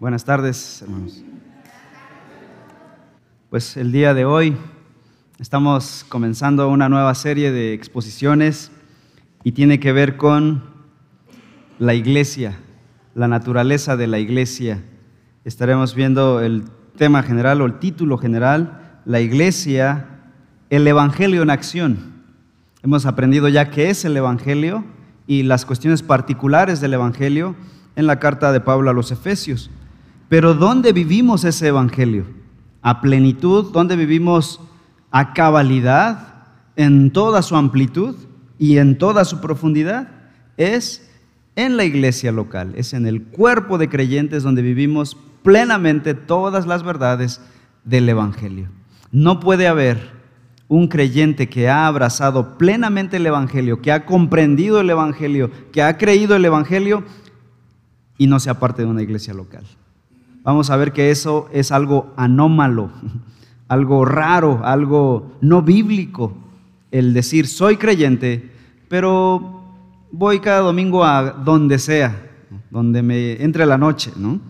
[0.00, 1.24] Buenas tardes, hermanos.
[3.50, 4.56] Pues el día de hoy
[5.40, 8.70] estamos comenzando una nueva serie de exposiciones
[9.42, 10.62] y tiene que ver con
[11.80, 12.60] la iglesia,
[13.16, 14.84] la naturaleza de la iglesia.
[15.44, 16.62] Estaremos viendo el
[16.96, 20.06] tema general o el título general, la iglesia,
[20.70, 22.22] el evangelio en acción.
[22.84, 24.84] Hemos aprendido ya qué es el evangelio
[25.26, 27.56] y las cuestiones particulares del evangelio
[27.96, 29.72] en la carta de Pablo a los Efesios.
[30.28, 32.26] Pero ¿dónde vivimos ese evangelio?
[32.82, 34.60] A plenitud, ¿dónde vivimos
[35.10, 36.34] a cabalidad,
[36.76, 38.14] en toda su amplitud
[38.58, 40.08] y en toda su profundidad?
[40.58, 41.10] Es
[41.56, 46.82] en la iglesia local, es en el cuerpo de creyentes donde vivimos plenamente todas las
[46.82, 47.40] verdades
[47.84, 48.68] del evangelio.
[49.10, 50.18] No puede haber
[50.68, 55.96] un creyente que ha abrazado plenamente el Evangelio, que ha comprendido el Evangelio, que ha
[55.96, 57.04] creído el Evangelio
[58.18, 59.64] y no sea parte de una iglesia local
[60.42, 62.90] vamos a ver que eso es algo anómalo,
[63.68, 66.32] algo raro, algo no bíblico,
[66.90, 68.50] el decir soy creyente,
[68.88, 69.62] pero
[70.10, 72.30] voy cada domingo a donde sea,
[72.70, 74.12] donde me entre la noche.
[74.16, 74.40] ¿no?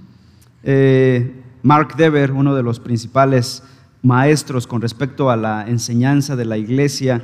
[0.63, 3.63] Eh, Mark Dever, uno de los principales
[4.03, 7.23] maestros con respecto a la enseñanza de la iglesia,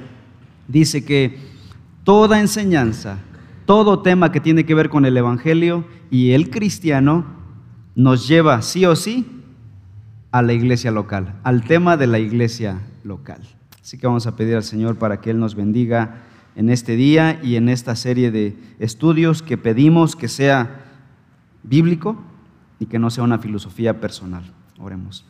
[0.67, 1.39] dice que
[2.03, 3.19] toda enseñanza,
[3.67, 7.25] todo tema que tiene que ver con el Evangelio y el cristiano
[7.95, 9.27] nos lleva sí o sí
[10.31, 13.41] a la iglesia local, al tema de la iglesia local.
[13.81, 16.23] Así que vamos a pedir al Señor para que Él nos bendiga
[16.57, 20.81] en este día y en esta serie de estudios que pedimos que sea
[21.63, 22.17] bíblico
[22.79, 24.43] y que no sea una filosofía personal.
[24.79, 25.25] Oremos.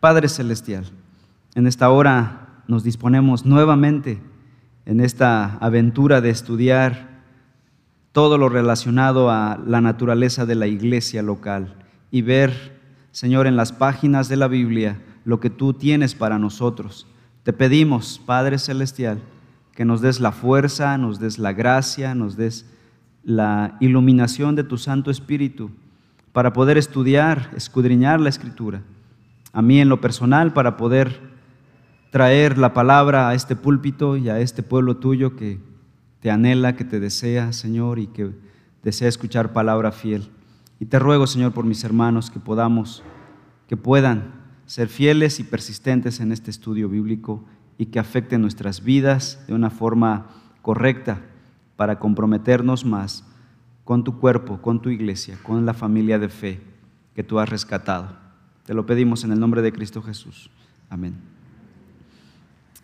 [0.00, 0.84] Padre Celestial,
[1.54, 4.20] en esta hora nos disponemos nuevamente
[4.84, 7.15] en esta aventura de estudiar
[8.16, 11.74] todo lo relacionado a la naturaleza de la iglesia local
[12.10, 17.06] y ver, Señor, en las páginas de la Biblia lo que tú tienes para nosotros.
[17.42, 19.20] Te pedimos, Padre Celestial,
[19.74, 22.64] que nos des la fuerza, nos des la gracia, nos des
[23.22, 25.70] la iluminación de tu Santo Espíritu
[26.32, 28.80] para poder estudiar, escudriñar la Escritura.
[29.52, 31.20] A mí en lo personal, para poder
[32.10, 35.75] traer la palabra a este púlpito y a este pueblo tuyo que
[36.26, 38.32] te anhela, que te desea, Señor, y que
[38.82, 40.28] desea escuchar palabra fiel.
[40.80, 43.04] Y te ruego, Señor, por mis hermanos, que podamos,
[43.68, 44.34] que puedan
[44.66, 47.44] ser fieles y persistentes en este estudio bíblico
[47.78, 50.26] y que afecten nuestras vidas de una forma
[50.62, 51.20] correcta
[51.76, 53.22] para comprometernos más
[53.84, 56.60] con tu cuerpo, con tu iglesia, con la familia de fe
[57.14, 58.16] que tú has rescatado.
[58.64, 60.50] Te lo pedimos en el nombre de Cristo Jesús.
[60.90, 61.35] Amén.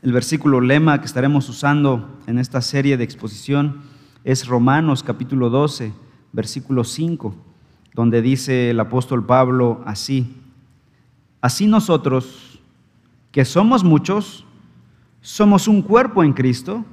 [0.03, 3.83] El versículo lema que estaremos usando en esta serie de exposición
[4.25, 5.93] es Romanos capítulo 12,
[6.33, 7.37] versículo 5,
[7.95, 10.35] donde dice el apóstol Pablo así,
[11.41, 12.59] así nosotros,
[13.31, 14.45] que somos muchos,
[15.21, 16.85] somos un cuerpo en Cristo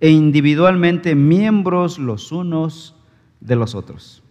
[0.00, 2.96] e individualmente miembros los unos
[3.38, 4.24] de los otros.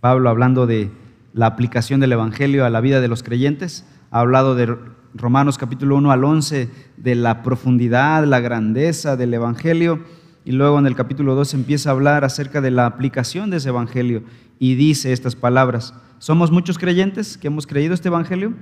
[0.00, 0.90] Pablo hablando de
[1.32, 4.76] la aplicación del Evangelio a la vida de los creyentes, ha hablado de
[5.14, 10.04] Romanos capítulo 1 al 11 de la profundidad, la grandeza del Evangelio.
[10.44, 13.70] Y luego en el capítulo 2 empieza a hablar acerca de la aplicación de ese
[13.70, 14.22] Evangelio
[14.58, 15.94] y dice estas palabras.
[16.18, 18.52] Somos muchos creyentes que hemos creído este Evangelio,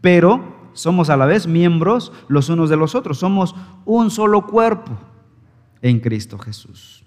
[0.00, 3.18] pero somos a la vez miembros los unos de los otros.
[3.18, 4.98] Somos un solo cuerpo
[5.82, 7.04] en Cristo Jesús.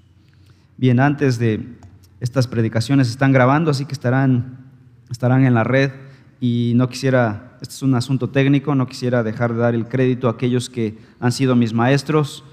[0.77, 1.77] Bien, antes de
[2.19, 4.57] estas predicaciones están grabando, así que estarán,
[5.09, 5.91] estarán en la red
[6.39, 10.27] y no quisiera este es un asunto técnico, no quisiera dejar de dar el crédito
[10.27, 12.43] a aquellos que han sido mis maestros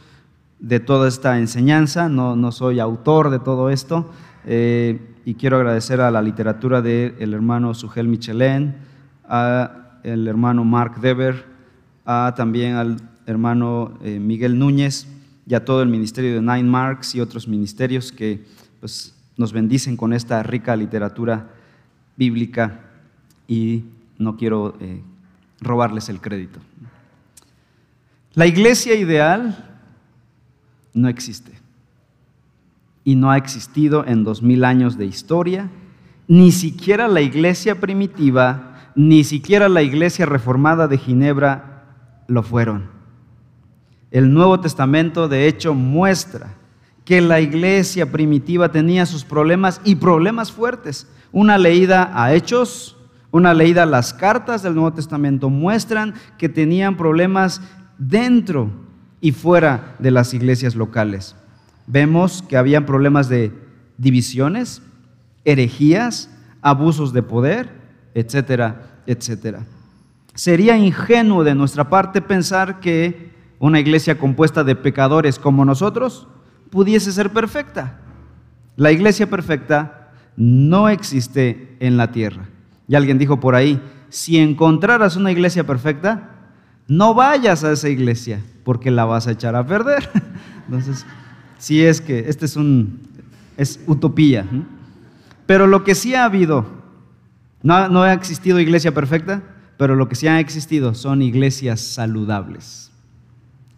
[0.59, 4.11] de toda esta enseñanza, no, no soy autor de todo esto,
[4.47, 8.77] eh, y quiero agradecer a la literatura del hermano Sugel Michelén,
[9.29, 11.45] al hermano Mark Dever,
[12.07, 15.07] a, también al hermano eh, Miguel Núñez
[15.47, 18.45] y a todo el ministerio de Nine Marks y otros ministerios que
[18.81, 21.51] pues, nos bendicen con esta rica literatura
[22.17, 22.92] bíblica
[23.53, 23.85] y
[24.17, 25.03] no quiero eh,
[25.61, 26.59] robarles el crédito.
[28.33, 29.79] La iglesia ideal
[30.95, 31.53] no existe
[33.05, 35.69] y no ha existido en dos mil años de historia,
[36.29, 41.85] ni siquiera la iglesia primitiva, ni siquiera la iglesia reformada de Ginebra
[42.29, 42.89] lo fueron.
[44.11, 46.55] El Nuevo Testamento de hecho muestra
[47.05, 51.07] que la iglesia primitiva tenía sus problemas y problemas fuertes.
[51.33, 52.97] Una leída a Hechos
[53.33, 57.63] una leída las cartas del Nuevo Testamento muestran que tenían problemas
[57.99, 58.71] dentro
[59.21, 61.35] y fuera de las iglesias locales.
[61.87, 63.53] Vemos que habían problemas de
[63.97, 64.83] divisiones,
[65.45, 66.31] herejías,
[66.61, 67.71] abusos de poder,
[68.15, 69.65] etcétera, etcétera.
[70.35, 76.29] Sería ingenuo de nuestra parte pensar que una iglesia compuesta de pecadores como nosotros
[76.71, 77.99] pudiese ser perfecta.
[78.77, 82.49] La iglesia perfecta no existe en la tierra.
[82.93, 83.81] Y alguien dijo por ahí,
[84.11, 86.29] si encontraras una iglesia perfecta,
[86.87, 90.11] no vayas a esa iglesia porque la vas a echar a perder.
[90.67, 91.07] Entonces,
[91.57, 93.01] si es que este es un
[93.57, 94.45] es utopía.
[95.47, 96.67] Pero lo que sí ha habido,
[97.63, 99.43] no, no ha existido iglesia perfecta,
[99.79, 102.93] pero lo que sí ha existido son iglesias saludables,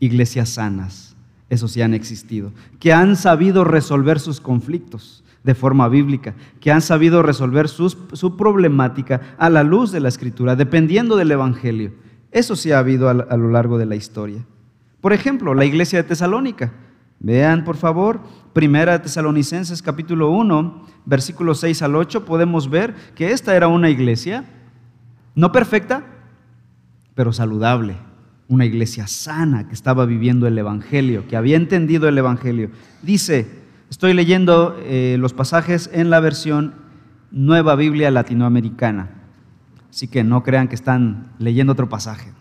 [0.00, 1.14] iglesias sanas,
[1.50, 6.80] eso sí han existido, que han sabido resolver sus conflictos de forma bíblica, que han
[6.80, 11.92] sabido resolver su problemática a la luz de la escritura, dependiendo del Evangelio.
[12.32, 14.44] Eso sí ha habido a, a lo largo de la historia.
[15.00, 16.72] Por ejemplo, la iglesia de Tesalónica.
[17.20, 18.20] Vean, por favor,
[18.52, 24.44] Primera Tesalonicenses capítulo 1, versículos 6 al 8, podemos ver que esta era una iglesia
[25.34, 26.04] no perfecta,
[27.14, 27.96] pero saludable.
[28.48, 32.70] Una iglesia sana que estaba viviendo el Evangelio, que había entendido el Evangelio.
[33.02, 36.74] Dice, estoy leyendo eh, los pasajes en la versión
[37.30, 39.10] Nueva Biblia Latinoamericana.
[39.90, 42.32] Así que no crean que están leyendo otro pasaje.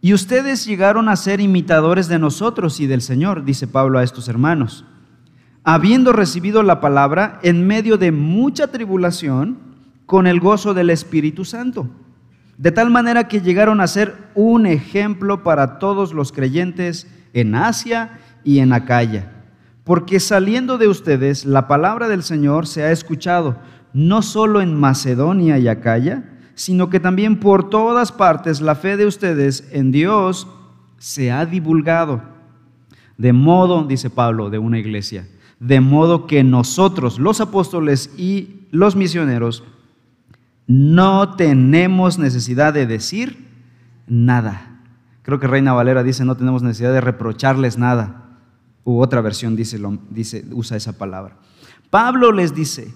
[0.00, 4.28] Y ustedes llegaron a ser imitadores de nosotros y del Señor, dice Pablo a estos
[4.28, 4.84] hermanos,
[5.64, 9.58] habiendo recibido la palabra en medio de mucha tribulación
[10.06, 11.88] con el gozo del Espíritu Santo.
[12.56, 18.18] De tal manera que llegaron a ser un ejemplo para todos los creyentes en Asia
[18.44, 19.37] y en Acaya.
[19.88, 23.56] Porque saliendo de ustedes, la palabra del Señor se ha escuchado,
[23.94, 26.24] no solo en Macedonia y Acaya,
[26.54, 30.46] sino que también por todas partes la fe de ustedes en Dios
[30.98, 32.20] se ha divulgado.
[33.16, 35.26] De modo, dice Pablo, de una iglesia,
[35.58, 39.64] de modo que nosotros, los apóstoles y los misioneros,
[40.66, 43.48] no tenemos necesidad de decir
[44.06, 44.82] nada.
[45.22, 48.27] Creo que Reina Valera dice no tenemos necesidad de reprocharles nada.
[48.88, 51.36] U otra versión dice, dice, usa esa palabra.
[51.90, 52.94] Pablo les dice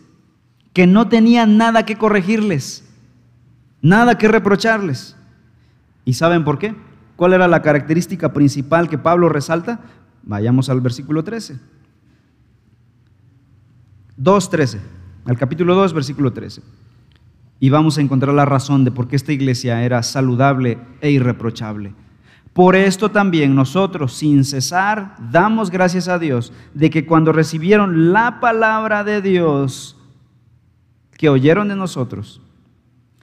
[0.73, 2.83] que no tenía nada que corregirles,
[3.83, 5.17] nada que reprocharles.
[6.07, 6.75] ¿Y saben por qué?
[7.17, 9.81] ¿Cuál era la característica principal que Pablo resalta?
[10.23, 11.61] Vayamos al versículo 13.
[14.19, 14.79] 2.13,
[15.27, 16.63] al capítulo 2, versículo 13
[17.61, 21.95] y vamos a encontrar la razón de por qué esta iglesia era saludable e irreprochable.
[22.53, 28.41] Por esto también nosotros, sin cesar, damos gracias a Dios de que cuando recibieron la
[28.41, 29.97] palabra de Dios
[31.17, 32.43] que oyeron de nosotros,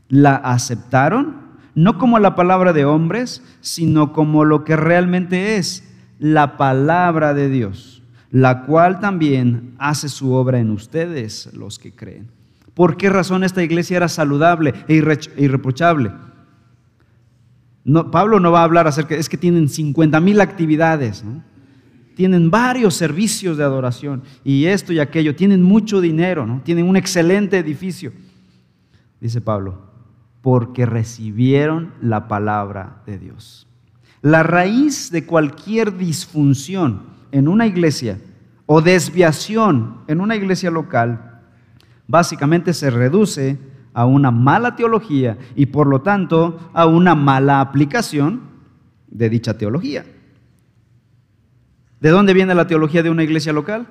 [0.07, 1.35] la aceptaron,
[1.75, 5.87] no como la palabra de hombres, sino como lo que realmente es,
[6.17, 12.31] la palabra de Dios, la cual también hace su obra en ustedes, los que creen.
[12.73, 16.11] ¿Por qué razón esta iglesia era saludable e irreprochable?
[17.83, 21.23] No, Pablo no va a hablar acerca, es que tienen 50 mil actividades,
[22.15, 26.61] tienen varios servicios de adoración y esto y aquello, tienen mucho dinero, ¿no?
[26.63, 28.11] tienen un excelente edificio.
[29.21, 29.81] Dice Pablo,
[30.41, 33.67] porque recibieron la palabra de Dios.
[34.21, 38.19] La raíz de cualquier disfunción en una iglesia
[38.65, 41.41] o desviación en una iglesia local
[42.07, 43.57] básicamente se reduce
[43.99, 48.39] a una mala teología y por lo tanto a una mala aplicación
[49.09, 50.05] de dicha teología.
[51.99, 53.87] ¿De dónde viene la teología de una iglesia local?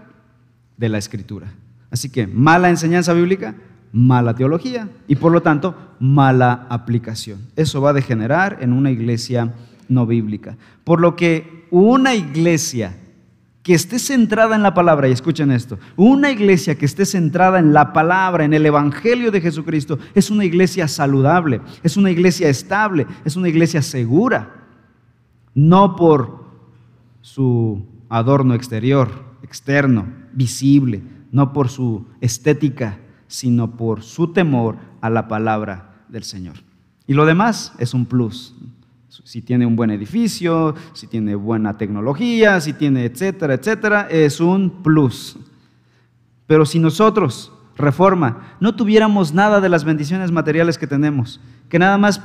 [0.78, 1.48] De la escritura.
[1.90, 3.54] Así que mala enseñanza bíblica,
[3.92, 7.40] mala teología y por lo tanto mala aplicación.
[7.54, 9.52] Eso va a degenerar en una iglesia
[9.90, 10.56] no bíblica.
[10.84, 12.96] Por lo que una iglesia
[13.68, 17.74] que esté centrada en la palabra, y escuchen esto, una iglesia que esté centrada en
[17.74, 23.06] la palabra, en el Evangelio de Jesucristo, es una iglesia saludable, es una iglesia estable,
[23.26, 24.54] es una iglesia segura,
[25.52, 26.46] no por
[27.20, 29.10] su adorno exterior,
[29.42, 36.54] externo, visible, no por su estética, sino por su temor a la palabra del Señor.
[37.06, 38.56] Y lo demás es un plus
[39.08, 44.82] si tiene un buen edificio, si tiene buena tecnología, si tiene etcétera, etcétera, es un
[44.82, 45.36] plus.
[46.46, 51.98] Pero si nosotros, reforma, no tuviéramos nada de las bendiciones materiales que tenemos, que nada
[51.98, 52.20] más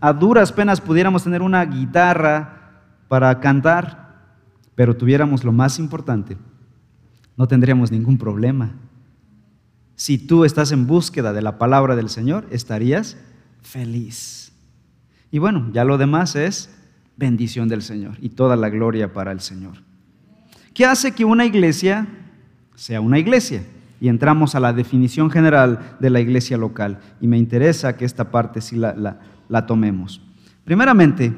[0.00, 4.08] a duras penas pudiéramos tener una guitarra para cantar,
[4.74, 6.36] pero tuviéramos lo más importante,
[7.36, 8.74] no tendríamos ningún problema.
[9.96, 13.16] Si tú estás en búsqueda de la palabra del Señor, estarías
[13.62, 14.52] feliz.
[15.30, 16.74] Y bueno, ya lo demás es
[17.16, 19.82] bendición del Señor y toda la gloria para el Señor.
[20.74, 22.06] ¿Qué hace que una iglesia
[22.74, 23.62] sea una iglesia?
[24.00, 27.00] y entramos a la definición general de la iglesia local.
[27.20, 29.18] Y me interesa que esta parte sí la,
[29.48, 30.20] la tomemos.
[30.64, 31.32] Primeramente,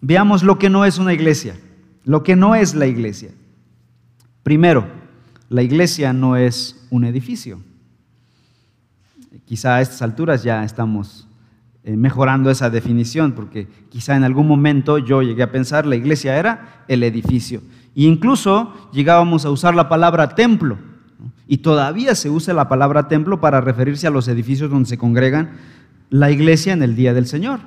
[0.00, 1.56] veamos lo que no es una iglesia,
[2.04, 3.30] lo que no es la iglesia.
[4.42, 4.86] Primero,
[5.48, 7.60] la iglesia no es un edificio.
[9.46, 11.26] Quizá a estas alturas ya estamos
[11.84, 16.84] mejorando esa definición, porque quizá en algún momento yo llegué a pensar la iglesia era
[16.88, 17.60] el edificio.
[17.94, 20.78] E incluso llegábamos a usar la palabra templo.
[21.46, 25.50] Y todavía se usa la palabra templo para referirse a los edificios donde se congregan
[26.08, 27.60] la iglesia en el día del Señor.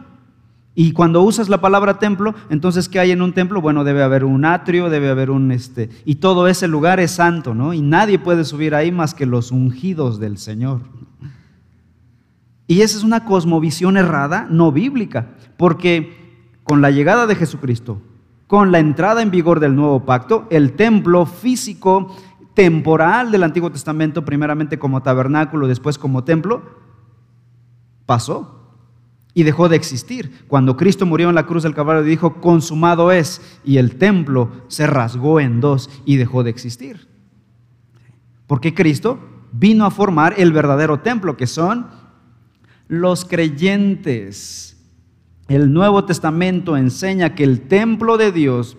[0.77, 3.61] Y cuando usas la palabra templo, entonces ¿qué hay en un templo?
[3.61, 7.53] Bueno, debe haber un atrio, debe haber un este y todo ese lugar es santo,
[7.55, 7.73] ¿no?
[7.73, 10.81] Y nadie puede subir ahí más que los ungidos del Señor.
[12.67, 18.01] Y esa es una cosmovisión errada, no bíblica, porque con la llegada de Jesucristo,
[18.47, 22.15] con la entrada en vigor del nuevo pacto, el templo físico
[22.53, 26.63] temporal del Antiguo Testamento, primeramente como tabernáculo, después como templo,
[28.05, 28.55] pasó
[29.33, 30.45] y dejó de existir.
[30.47, 34.87] Cuando Cristo murió en la cruz del Calvario dijo, consumado es, y el templo se
[34.87, 37.09] rasgó en dos y dejó de existir.
[38.47, 39.19] Porque Cristo
[39.51, 41.87] vino a formar el verdadero templo, que son
[42.87, 44.77] los creyentes.
[45.47, 48.77] El Nuevo Testamento enseña que el templo de Dios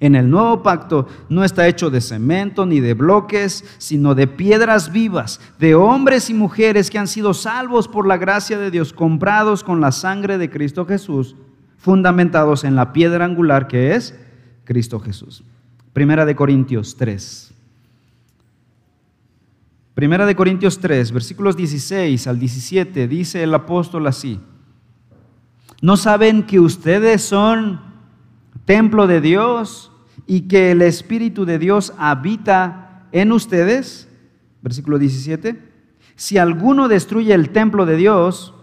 [0.00, 4.90] en el nuevo pacto no está hecho de cemento ni de bloques, sino de piedras
[4.92, 9.62] vivas, de hombres y mujeres que han sido salvos por la gracia de Dios, comprados
[9.62, 11.36] con la sangre de Cristo Jesús,
[11.76, 14.18] fundamentados en la piedra angular que es
[14.64, 15.44] Cristo Jesús.
[15.92, 17.49] Primera de Corintios 3.
[20.00, 24.40] Primera de Corintios 3, versículos 16 al 17, dice el apóstol así.
[25.82, 27.82] ¿No saben que ustedes son
[28.64, 29.92] templo de Dios
[30.26, 34.08] y que el Espíritu de Dios habita en ustedes,
[34.62, 35.62] versículo 17,
[36.16, 38.54] si alguno destruye el templo de Dios,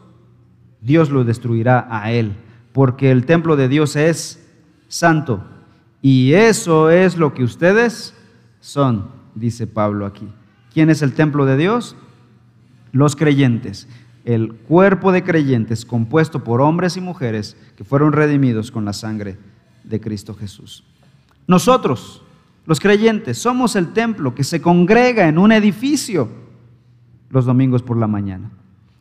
[0.81, 2.35] Dios lo destruirá a él,
[2.73, 4.43] porque el templo de Dios es
[4.87, 5.43] santo.
[6.01, 8.15] Y eso es lo que ustedes
[8.59, 10.27] son, dice Pablo aquí.
[10.77, 11.95] ¿Quién es el templo de Dios?
[12.91, 13.87] Los creyentes.
[14.25, 19.39] El cuerpo de creyentes compuesto por hombres y mujeres que fueron redimidos con la sangre
[19.83, 20.83] de Cristo Jesús.
[21.47, 22.21] Nosotros,
[22.67, 26.29] los creyentes, somos el templo que se congrega en un edificio
[27.31, 28.51] los domingos por la mañana.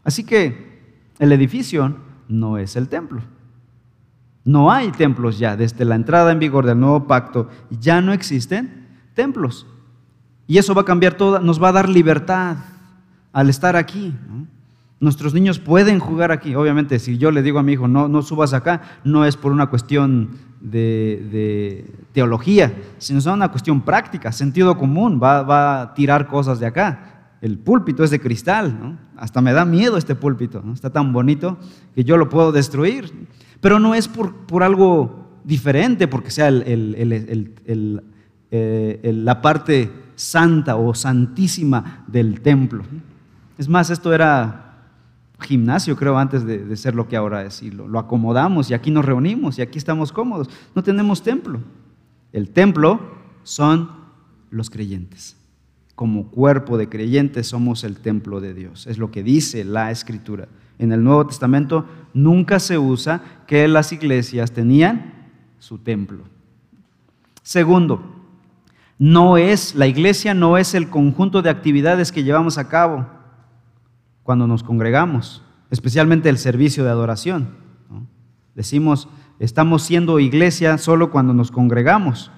[0.03, 0.81] Así que
[1.19, 1.95] el edificio
[2.27, 3.21] no es el templo.
[4.47, 5.59] No hay templos ya.
[5.59, 9.67] Desde la entrada en vigor del nuevo pacto ya no existen templos.
[10.47, 12.57] Y eso va a cambiar todo, nos va a dar libertad
[13.33, 14.15] al estar aquí.
[15.01, 16.55] Nuestros niños pueden jugar aquí.
[16.55, 19.53] Obviamente, si yo le digo a mi hijo, no, no subas acá, no es por
[19.53, 26.59] una cuestión de, teología, sino es una cuestión práctica, sentido común, va, a tirar cosas
[26.61, 27.13] de acá.
[27.41, 31.59] El púlpito es de cristal, hasta me da miedo este púlpito, está tan bonito
[31.95, 33.29] que yo lo puedo destruir,
[33.61, 37.61] pero no es por, algo diferente, porque sea eh,
[39.03, 42.83] la parte santa o santísima del templo.
[43.57, 44.67] Es más, esto era
[45.41, 47.63] gimnasio, creo, antes de, ser lo que ahora es.
[47.63, 50.49] Y lo, acomodamos y aquí nos reunimos y aquí estamos cómodos.
[50.75, 51.61] No tenemos templo.
[52.33, 53.01] El templo
[53.45, 53.91] son
[54.51, 55.37] los creyentes.
[55.95, 58.87] Como cuerpo de creyentes somos el templo de Dios.
[58.87, 60.49] Es lo que dice la escritura.
[60.79, 66.25] En el Nuevo Testamento nunca se usa que las iglesias tenían su templo.
[67.43, 68.16] Segundo,
[68.99, 73.07] no es, la iglesia no es el conjunto de actividades que llevamos a cabo
[74.23, 77.49] cuando nos congregamos, especialmente el servicio de adoración.
[78.55, 82.31] Decimos, estamos siendo iglesia solo cuando nos congregamos.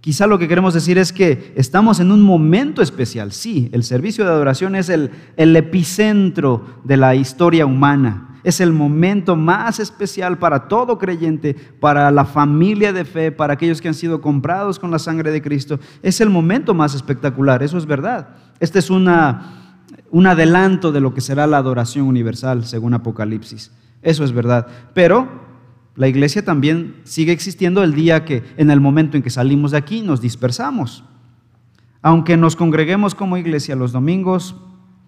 [0.00, 3.32] Quizá lo que queremos decir es que estamos en un momento especial.
[3.32, 8.29] Sí, el servicio de adoración es el, el epicentro de la historia humana.
[8.42, 13.80] Es el momento más especial para todo creyente, para la familia de fe, para aquellos
[13.80, 15.78] que han sido comprados con la sangre de Cristo.
[16.02, 18.28] Es el momento más espectacular, eso es verdad.
[18.60, 23.72] Esta es una, un adelanto de lo que será la adoración universal, según Apocalipsis.
[24.02, 24.66] Eso es verdad.
[24.94, 25.28] Pero
[25.96, 29.78] la iglesia también sigue existiendo el día que, en el momento en que salimos de
[29.78, 31.04] aquí, nos dispersamos.
[32.02, 34.56] Aunque nos congreguemos como iglesia los domingos,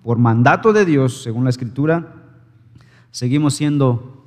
[0.03, 2.22] por mandato de Dios, según la Escritura,
[3.13, 4.27] seguimos siendo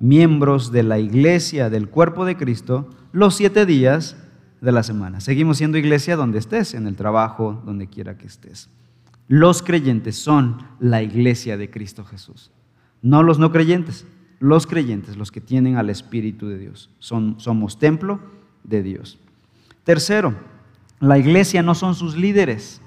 [0.00, 4.16] miembros de la iglesia, del cuerpo de Cristo, los siete días
[4.62, 5.20] de la semana.
[5.20, 8.70] Seguimos siendo iglesia donde estés, en el trabajo, donde quiera que estés.
[9.28, 12.50] Los creyentes son la iglesia de Cristo Jesús.
[13.02, 14.06] No los no creyentes,
[14.40, 16.90] los creyentes, los que tienen al Espíritu de Dios.
[16.98, 18.20] Son, somos templo
[18.64, 19.18] de Dios.
[19.84, 20.34] Tercero,
[21.00, 22.80] la iglesia no son sus líderes.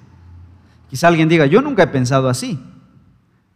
[0.90, 2.60] Quizá alguien diga, yo nunca he pensado así.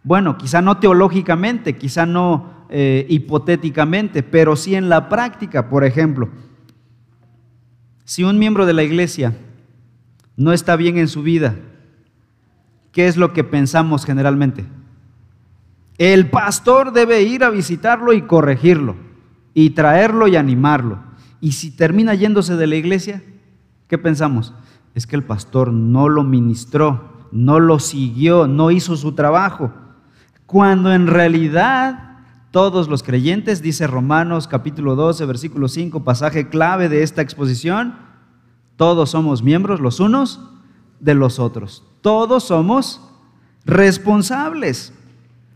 [0.04, 5.70] Bueno, quizá no teológicamente, quizá no eh, hipotéticamente, pero sí en la práctica.
[5.70, 6.30] Por ejemplo,
[8.06, 9.36] si un miembro de la iglesia
[10.38, 11.56] no está bien en su vida,
[12.92, 14.66] ¿qué es lo que pensamos generalmente?
[15.98, 18.96] El pastor debe ir a visitarlo y corregirlo,
[19.54, 21.00] y traerlo y animarlo.
[21.42, 23.22] Y si termina yéndose de la iglesia,
[23.88, 24.54] ¿qué pensamos?
[24.96, 29.74] Es que el pastor no lo ministró, no lo siguió, no hizo su trabajo.
[30.50, 32.18] Cuando en realidad
[32.50, 37.94] todos los creyentes, dice Romanos capítulo 12, versículo 5, pasaje clave de esta exposición,
[38.76, 40.42] todos somos miembros los unos
[41.00, 41.84] de los otros.
[42.02, 43.00] Todos somos
[43.64, 44.92] responsables.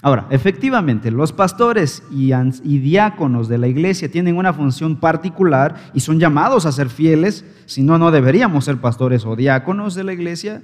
[0.03, 6.01] Ahora, efectivamente, los pastores y, y, diáconos de la iglesia tienen una función particular y
[6.01, 10.13] son llamados a ser fieles, si no, no deberíamos ser pastores o diáconos de la
[10.13, 10.61] iglesia.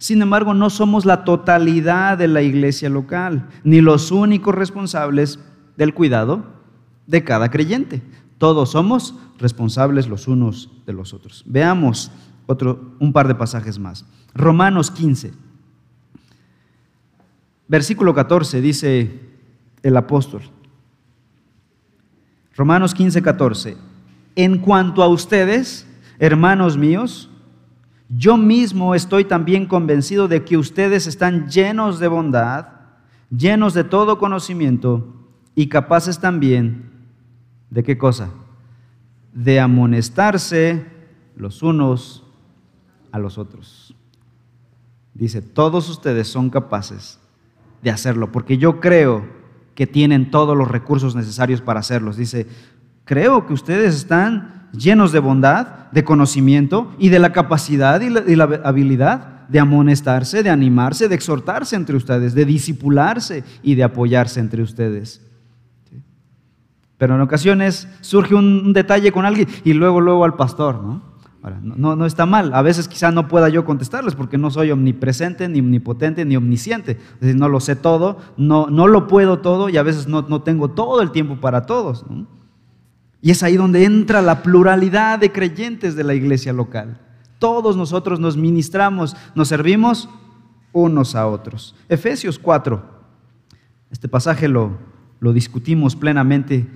[0.00, 5.38] Sin embargo, no somos la totalidad de la iglesia local, ni los únicos responsables
[5.76, 6.42] del cuidado
[7.06, 8.00] de cada creyente.
[8.38, 11.44] Todos somos responsables los unos de los otros.
[11.46, 12.10] Veamos
[12.46, 14.06] otro, un par de pasajes más.
[14.32, 15.32] Romanos 15,
[17.68, 19.20] versículo 14, dice
[19.82, 20.40] el apóstol.
[22.56, 23.76] Romanos 15, 14.
[24.34, 25.86] En cuanto a ustedes,
[26.18, 27.28] hermanos míos,
[28.16, 32.66] yo mismo estoy también convencido de que ustedes están llenos de bondad,
[33.30, 35.14] llenos de todo conocimiento
[35.54, 36.90] y capaces también
[37.70, 38.30] de qué cosa?
[39.32, 40.86] De amonestarse
[41.36, 42.24] los unos
[43.12, 43.94] a los otros.
[45.14, 47.20] Dice, todos ustedes son capaces
[47.82, 49.24] de hacerlo, porque yo creo
[49.76, 52.16] que tienen todos los recursos necesarios para hacerlos.
[52.16, 52.48] Dice,
[53.04, 58.44] creo que ustedes están llenos de bondad, de conocimiento y de la capacidad y la,
[58.64, 64.62] habilidad de amonestarse, de animarse, de exhortarse entre ustedes, de disipularse y de apoyarse entre
[64.62, 65.26] ustedes.
[66.98, 71.02] Pero en ocasiones surge un, detalle con alguien y luego, luego al pastor, ¿no?
[71.62, 72.52] no, no, está mal.
[72.52, 76.92] A veces quizá no pueda yo contestarles porque no soy omnipresente, ni omnipotente, ni omnisciente.
[77.14, 80.22] Es decir, no lo sé todo, no, no lo puedo todo y a veces no,
[80.28, 82.04] no tengo todo el tiempo para todos.
[82.08, 82.26] ¿no?
[83.22, 86.98] Y es ahí donde entra la pluralidad de creyentes de la iglesia local.
[87.38, 90.08] Todos nosotros nos ministramos, nos servimos
[90.72, 91.74] unos a otros.
[91.88, 92.82] Efesios 4,
[93.90, 94.78] este pasaje lo,
[95.20, 96.66] lo discutimos plenamente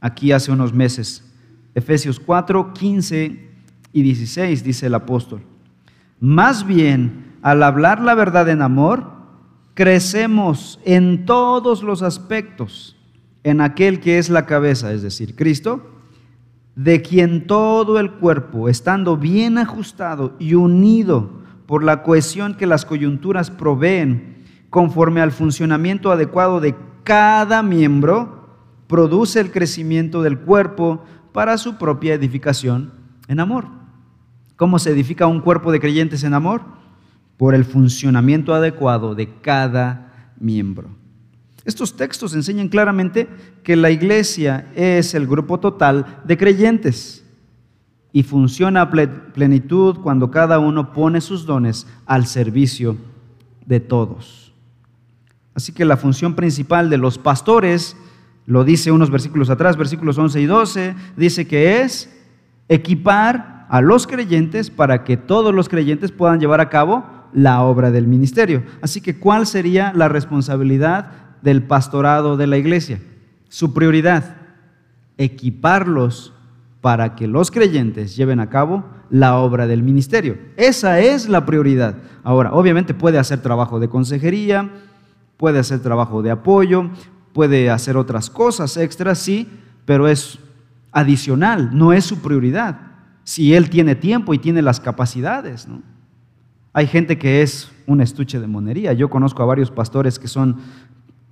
[0.00, 1.24] aquí hace unos meses.
[1.74, 3.50] Efesios 4, 15
[3.92, 5.42] y 16 dice el apóstol.
[6.20, 9.12] Más bien, al hablar la verdad en amor,
[9.74, 12.95] crecemos en todos los aspectos
[13.46, 15.80] en aquel que es la cabeza, es decir, Cristo,
[16.74, 21.30] de quien todo el cuerpo, estando bien ajustado y unido
[21.66, 28.48] por la cohesión que las coyunturas proveen, conforme al funcionamiento adecuado de cada miembro,
[28.88, 32.94] produce el crecimiento del cuerpo para su propia edificación
[33.28, 33.66] en amor.
[34.56, 36.62] ¿Cómo se edifica un cuerpo de creyentes en amor?
[37.36, 41.05] Por el funcionamiento adecuado de cada miembro.
[41.66, 43.28] Estos textos enseñan claramente
[43.64, 47.24] que la iglesia es el grupo total de creyentes
[48.12, 52.96] y funciona a plenitud cuando cada uno pone sus dones al servicio
[53.66, 54.54] de todos.
[55.54, 57.96] Así que la función principal de los pastores,
[58.46, 62.16] lo dice unos versículos atrás, versículos 11 y 12, dice que es
[62.68, 67.90] equipar a los creyentes para que todos los creyentes puedan llevar a cabo la obra
[67.90, 68.62] del ministerio.
[68.80, 73.00] Así que, ¿cuál sería la responsabilidad del pastorado de la iglesia.
[73.48, 74.34] Su prioridad,
[75.16, 76.32] equiparlos
[76.80, 80.36] para que los creyentes lleven a cabo la obra del ministerio.
[80.56, 81.98] Esa es la prioridad.
[82.24, 84.72] Ahora, obviamente puede hacer trabajo de consejería,
[85.36, 86.90] puede hacer trabajo de apoyo,
[87.32, 89.48] puede hacer otras cosas extras, sí,
[89.84, 90.40] pero es
[90.90, 92.80] adicional, no es su prioridad.
[93.22, 95.80] Si él tiene tiempo y tiene las capacidades, ¿no?
[96.76, 98.92] Hay gente que es un estuche de monería.
[98.92, 100.56] Yo conozco a varios pastores que son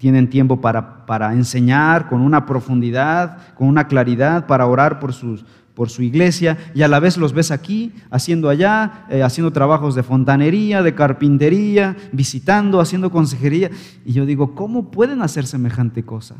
[0.04, 5.46] tienen tiempo para, para, enseñar con una profundidad, con una claridad, para orar por, sus,
[5.72, 9.94] por su iglesia, y a la vez los ves aquí, haciendo allá, eh, haciendo trabajos
[9.94, 13.70] de fontanería, de carpintería, visitando, haciendo consejería.
[14.04, 16.34] Y yo digo, ¿cómo pueden hacer semejante cosa?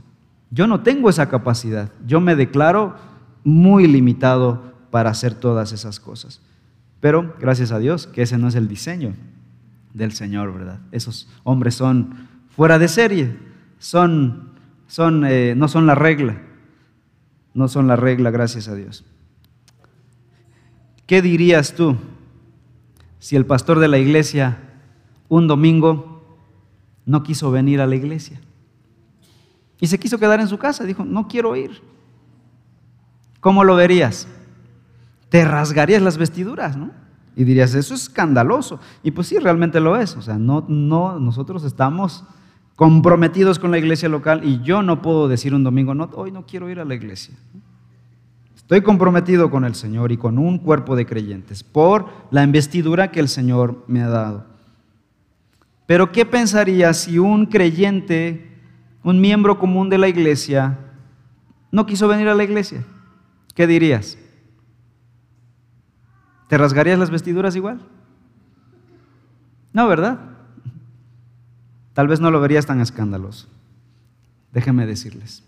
[0.50, 2.96] Yo no tengo esa capacidad, yo me declaro
[3.44, 6.42] muy limitado para hacer todas esas cosas.
[7.00, 9.14] Pero gracias a Dios que ese no es el diseño
[9.94, 10.81] del Señor, ¿verdad?
[10.92, 13.53] Esos hombres son fuera de serie
[13.85, 14.55] son,
[14.87, 16.40] son, eh, no son la regla.
[17.53, 19.05] No son la regla, gracias a Dios.
[21.07, 21.97] ¿Qué dirías tú
[23.18, 24.59] si el pastor de la iglesia
[25.29, 26.23] un domingo
[27.07, 28.40] no quiso venir a la iglesia.
[29.81, 30.85] Y se quiso quedar en su casa.
[30.85, 31.83] Dijo, no quiero ir.
[33.40, 34.29] ¿Cómo lo verías?
[35.29, 36.90] Te rasgarías las vestiduras, ¿no?
[37.37, 38.81] Y dirías, eso es escandaloso.
[39.03, 40.16] Y pues sí, realmente lo es.
[40.16, 42.25] O sea, no, no, nosotros estamos
[42.76, 46.44] comprometidos con la iglesia local y yo no puedo decir un domingo, no, hoy no
[46.46, 47.34] quiero ir a la iglesia.
[48.56, 53.20] Estoy comprometido con el Señor y con un cuerpo de creyentes por la investidura que
[53.20, 54.46] el Señor me ha dado.
[55.87, 58.58] Pero ¿qué pensaría si un creyente,
[59.02, 60.78] un miembro común de la iglesia,
[61.70, 62.84] no quiso venir a la iglesia?
[63.54, 64.16] ¿Qué dirías?
[66.48, 67.80] ¿Te rasgarías las vestiduras igual?
[69.74, 70.34] No, ¿verdad?
[71.94, 73.48] Tal vez no lo verías tan escandaloso.
[74.52, 75.42] Déjenme decirles.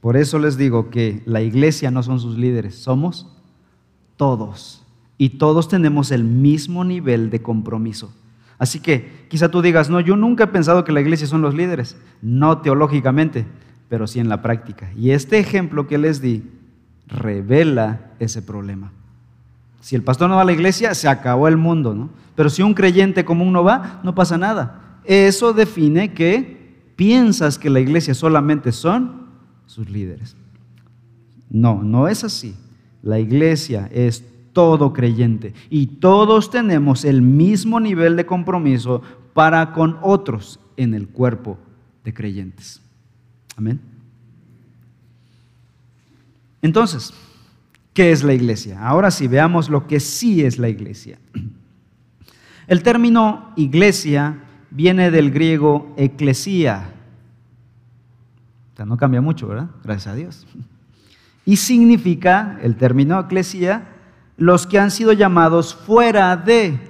[0.00, 3.26] Por eso les digo que la iglesia no son sus líderes, somos
[4.16, 4.82] todos.
[5.16, 8.12] Y todos tenemos el mismo nivel de compromiso.
[8.58, 11.54] Así que quizá tú digas, no, yo nunca he pensado que la iglesia son los
[11.54, 11.96] líderes.
[12.20, 13.46] No teológicamente,
[13.88, 14.90] pero sí en la práctica.
[14.96, 16.42] Y este ejemplo que les di
[17.06, 18.90] revela ese problema.
[19.80, 22.10] Si el pastor no va a la iglesia, se acabó el mundo, ¿no?
[22.36, 24.80] Pero si un creyente común no va, no pasa nada.
[25.04, 29.26] Eso define que piensas que la iglesia solamente son
[29.66, 30.36] sus líderes.
[31.50, 32.54] No, no es así.
[33.02, 39.02] La iglesia es todo creyente y todos tenemos el mismo nivel de compromiso
[39.34, 41.58] para con otros en el cuerpo
[42.04, 42.80] de creyentes.
[43.56, 43.80] Amén.
[46.60, 47.12] Entonces,
[47.94, 48.80] ¿Qué es la iglesia?
[48.86, 51.18] Ahora sí, veamos lo que sí es la iglesia.
[52.66, 54.38] El término iglesia
[54.72, 56.90] viene del griego eclesía.
[58.84, 59.68] No cambia mucho, ¿verdad?
[59.84, 60.46] Gracias a Dios.
[61.44, 63.86] Y significa, el término eclesía,
[64.36, 66.80] los que han sido llamados fuera de,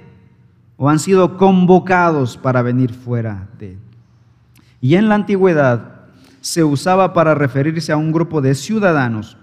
[0.75, 3.77] o han sido convocados para venir fuera de.
[4.81, 6.05] Y en la antigüedad
[6.41, 9.37] se usaba para referirse a un grupo de ciudadanos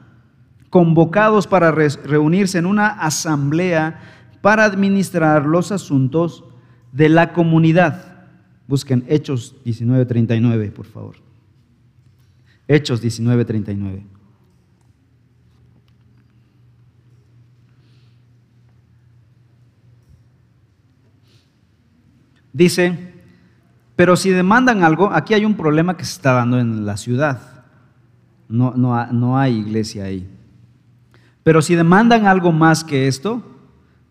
[0.70, 4.00] convocados para reunirse en una asamblea
[4.40, 6.44] para administrar los asuntos
[6.92, 8.09] de la comunidad.
[8.70, 11.16] Busquen Hechos 19:39, por favor.
[12.68, 14.04] Hechos 19:39.
[22.52, 22.96] Dice,
[23.96, 27.64] pero si demandan algo, aquí hay un problema que se está dando en la ciudad.
[28.48, 30.28] No, no, no hay iglesia ahí.
[31.42, 33.42] Pero si demandan algo más que esto,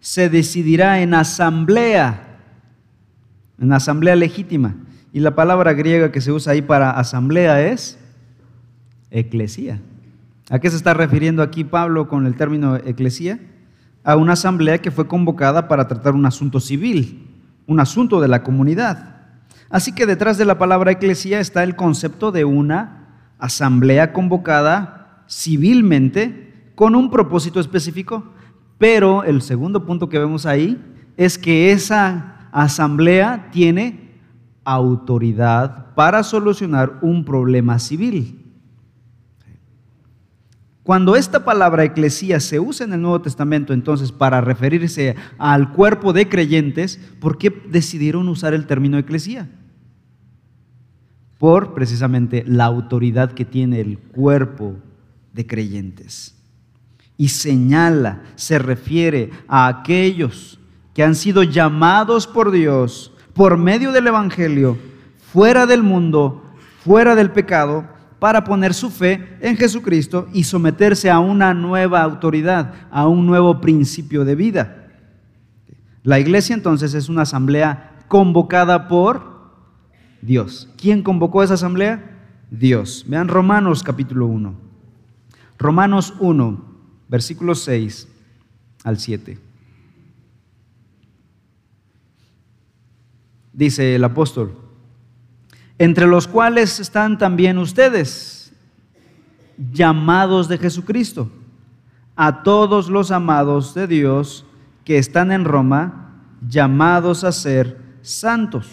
[0.02, 2.29] se decidirá en asamblea,
[3.60, 4.76] en asamblea legítima.
[5.12, 7.98] Y la palabra griega que se usa ahí para asamblea es
[9.12, 9.80] eclesía.
[10.50, 13.39] ¿A qué se está refiriendo aquí Pablo con el término eclesía?
[14.04, 17.28] A una asamblea que fue convocada para tratar un asunto civil,
[17.67, 19.17] un asunto de la comunidad.
[19.69, 26.72] Así que detrás de la palabra eclesía está el concepto de una asamblea convocada civilmente
[26.76, 28.24] con un propósito específico,
[28.80, 30.82] pero el segundo punto que vemos ahí
[31.17, 34.09] es que esa asamblea tiene
[34.63, 38.35] autoridad para solucionar un problema civil.
[40.83, 46.13] Cuando esta palabra eclesía se usa en el Nuevo Testamento entonces para referirse al cuerpo
[46.13, 49.49] de creyentes, ¿por qué decidieron usar el término eclesía?
[51.38, 54.77] Por precisamente la autoridad que tiene el cuerpo
[55.31, 56.35] de creyentes
[57.19, 60.59] y señala, se refiere a aquellos
[60.99, 64.77] que han sido llamados por Dios por medio del Evangelio,
[65.31, 66.43] fuera del mundo,
[66.83, 67.88] fuera del pecado,
[68.19, 73.62] para poner su fe en Jesucristo y someterse a una nueva autoridad, a un nuevo
[73.62, 74.89] principio de vida.
[76.03, 79.53] La iglesia entonces es una asamblea convocada por
[80.21, 80.67] Dios.
[80.75, 82.27] ¿Quién convocó esa asamblea?
[82.51, 83.05] Dios.
[83.07, 84.53] Vean Romanos capítulo 1.
[85.59, 86.62] Romanos 1,
[87.07, 88.09] versículos 6
[88.83, 89.48] al 7.
[93.60, 94.54] Dice el apóstol,
[95.78, 98.54] entre los cuales están también ustedes,
[99.74, 101.30] llamados de Jesucristo,
[102.15, 104.45] a todos los amados de Dios
[104.86, 108.69] que están en Roma, llamados a ser santos.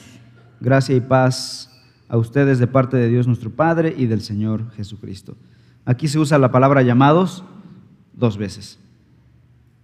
[0.61, 1.69] Gracia y paz
[2.09, 5.37] a ustedes de parte de Dios nuestro Padre y del Señor Jesucristo.
[5.85, 7.43] Aquí se usa la palabra llamados
[8.13, 8.79] dos veces.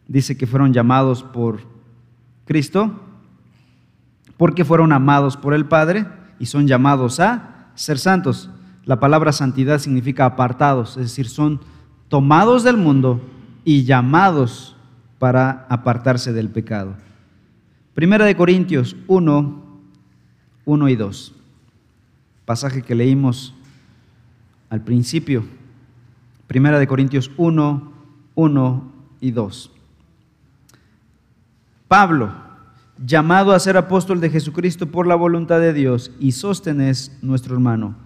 [0.06, 1.58] Dice que fueron llamados por
[2.44, 3.00] Cristo
[4.36, 6.06] porque fueron amados por el Padre
[6.38, 8.50] y son llamados a ser santos.
[8.84, 11.60] La palabra santidad significa apartados, es decir, son
[12.08, 13.20] tomados del mundo
[13.64, 14.76] y llamados
[15.18, 16.94] para apartarse del pecado.
[17.94, 19.62] Primera de Corintios 1,
[20.64, 21.34] 1 y 2.
[22.44, 23.54] Pasaje que leímos
[24.68, 25.44] al principio.
[26.46, 27.92] Primera de Corintios 1,
[28.34, 29.70] 1 y 2.
[31.86, 32.32] Pablo,
[33.04, 37.96] llamado a ser apóstol de Jesucristo por la voluntad de Dios, y Sóstenes, nuestro hermano.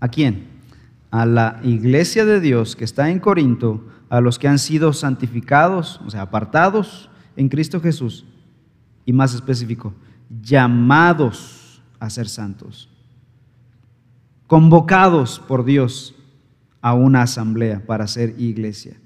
[0.00, 0.48] ¿A quién?
[1.10, 6.00] A la iglesia de Dios que está en Corinto, a los que han sido santificados,
[6.04, 8.26] o sea, apartados en Cristo Jesús,
[9.06, 9.94] y más específico,
[10.42, 12.88] llamados a ser santos,
[14.46, 16.14] convocados por Dios
[16.80, 18.96] a una asamblea para ser iglesia.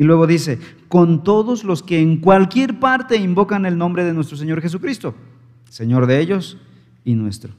[0.00, 0.58] Y luego dice,
[0.88, 5.14] con todos los que en cualquier parte invocan el nombre de nuestro Señor Jesucristo,
[5.68, 6.56] Señor de ellos
[7.04, 7.52] y nuestro.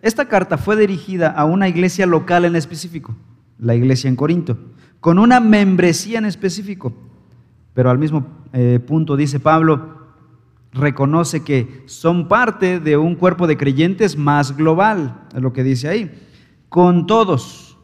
[0.00, 3.14] Esta carta fue dirigida a una iglesia local en específico,
[3.58, 4.56] la iglesia en Corinto,
[4.98, 6.94] con una membresía en específico.
[7.74, 10.06] Pero al mismo eh, punto dice Pablo,
[10.72, 15.88] reconoce que son parte de un cuerpo de creyentes más global, es lo que dice
[15.88, 16.10] ahí,
[16.70, 17.76] con todos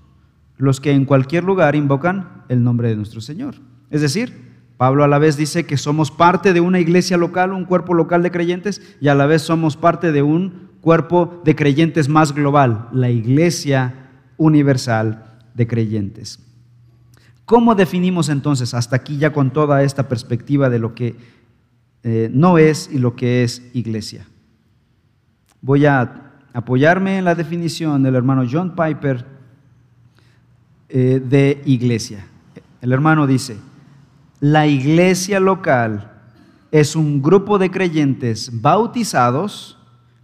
[0.56, 3.56] los que en cualquier lugar invocan el nombre de nuestro Señor.
[3.90, 7.66] Es decir, Pablo a la vez dice que somos parte de una iglesia local, un
[7.66, 12.08] cuerpo local de creyentes, y a la vez somos parte de un cuerpo de creyentes
[12.08, 16.38] más global, la iglesia universal de creyentes.
[17.44, 21.16] ¿Cómo definimos entonces hasta aquí ya con toda esta perspectiva de lo que
[22.02, 24.24] eh, no es y lo que es iglesia?
[25.60, 29.26] Voy a apoyarme en la definición del hermano John Piper
[30.88, 32.24] eh, de iglesia.
[32.80, 33.58] El hermano dice,
[34.40, 36.10] la iglesia local
[36.72, 39.78] es un grupo de creyentes bautizados,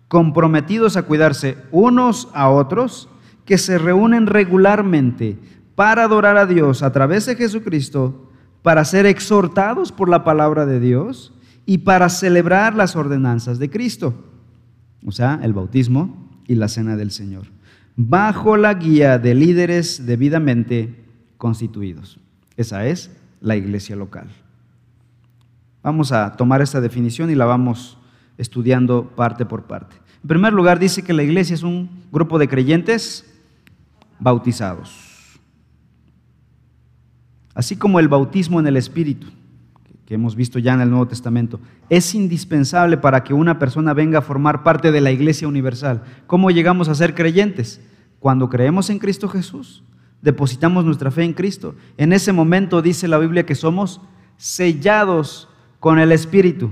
[0.08, 3.08] comprometidos a cuidarse unos a otros,
[3.44, 5.38] que se reúnen regularmente
[5.74, 8.30] para adorar a Dios a través de Jesucristo,
[8.62, 11.32] para ser exhortados por la palabra de Dios
[11.64, 14.14] y para celebrar las ordenanzas de Cristo,
[15.04, 17.44] o sea, el bautismo y la cena del Señor,
[17.94, 21.04] bajo la guía de líderes debidamente
[21.36, 22.18] constituidos.
[22.56, 24.28] Esa es la iglesia local.
[25.82, 27.96] Vamos a tomar esta definición y la vamos
[28.38, 29.96] estudiando parte por parte.
[30.22, 33.24] En primer lugar, dice que la iglesia es un grupo de creyentes
[34.18, 35.38] bautizados.
[37.54, 39.28] Así como el bautismo en el Espíritu,
[40.04, 44.18] que hemos visto ya en el Nuevo Testamento, es indispensable para que una persona venga
[44.18, 46.02] a formar parte de la iglesia universal.
[46.26, 47.80] ¿Cómo llegamos a ser creyentes?
[48.18, 49.82] Cuando creemos en Cristo Jesús
[50.22, 51.74] depositamos nuestra fe en Cristo.
[51.96, 54.00] En ese momento dice la Biblia que somos
[54.36, 55.48] sellados
[55.80, 56.70] con el Espíritu.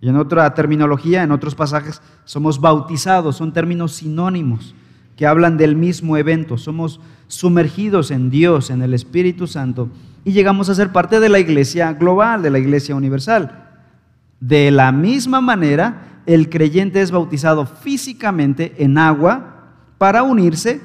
[0.00, 4.74] Y en otra terminología, en otros pasajes, somos bautizados, son términos sinónimos
[5.16, 6.56] que hablan del mismo evento.
[6.56, 9.88] Somos sumergidos en Dios, en el Espíritu Santo,
[10.24, 13.66] y llegamos a ser parte de la iglesia global, de la iglesia universal.
[14.40, 20.80] De la misma manera, el creyente es bautizado físicamente en agua para unirse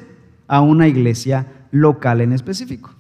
[0.48, 2.94] a una iglesia local en específico.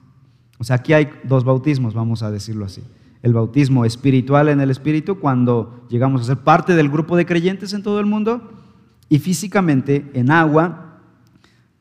[0.57, 2.83] O sea, aquí hay dos bautismos, vamos a decirlo así.
[3.21, 7.71] El bautismo espiritual en el Espíritu, cuando llegamos a ser parte del grupo de creyentes
[7.73, 8.51] en todo el mundo,
[9.07, 10.99] y físicamente en agua,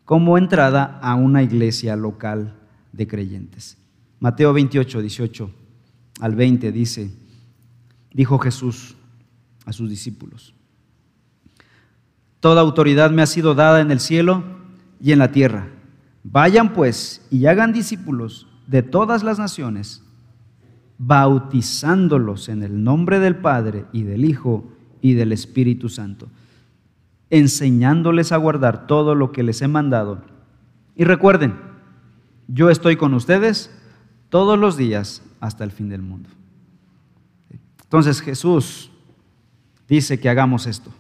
[0.05, 2.55] como entrada a una iglesia local
[2.93, 3.79] de creyentes.
[4.21, 5.51] Mateo 28, 18
[6.21, 7.11] al 20 dice,
[8.13, 8.97] dijo Jesús
[9.65, 10.55] a sus discípulos,
[12.41, 14.43] Toda autoridad me ha sido dada en el cielo
[15.01, 15.69] y en la tierra.
[16.25, 20.03] Vayan pues y hagan discípulos de todas las naciones,
[20.99, 26.29] bautizándolos en el nombre del Padre y del Hijo y del Espíritu Santo,
[27.31, 30.23] enseñándoles a guardar todo lo que les he mandado.
[30.95, 31.57] Y recuerden,
[32.47, 33.71] yo estoy con ustedes
[34.29, 36.31] todos los días hasta el fin del mundo.
[37.83, 38.91] Entonces Jesús
[39.89, 40.91] dice que hagamos esto.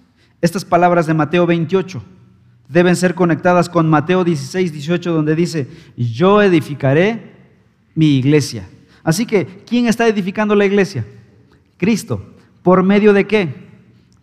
[0.40, 2.02] Estas palabras de Mateo 28
[2.68, 7.33] deben ser conectadas con Mateo 16, 18, donde dice, yo edificaré
[7.94, 8.68] mi iglesia.
[9.05, 11.05] Así que, ¿quién está edificando la iglesia?
[11.77, 12.25] Cristo.
[12.62, 13.68] ¿Por medio de qué?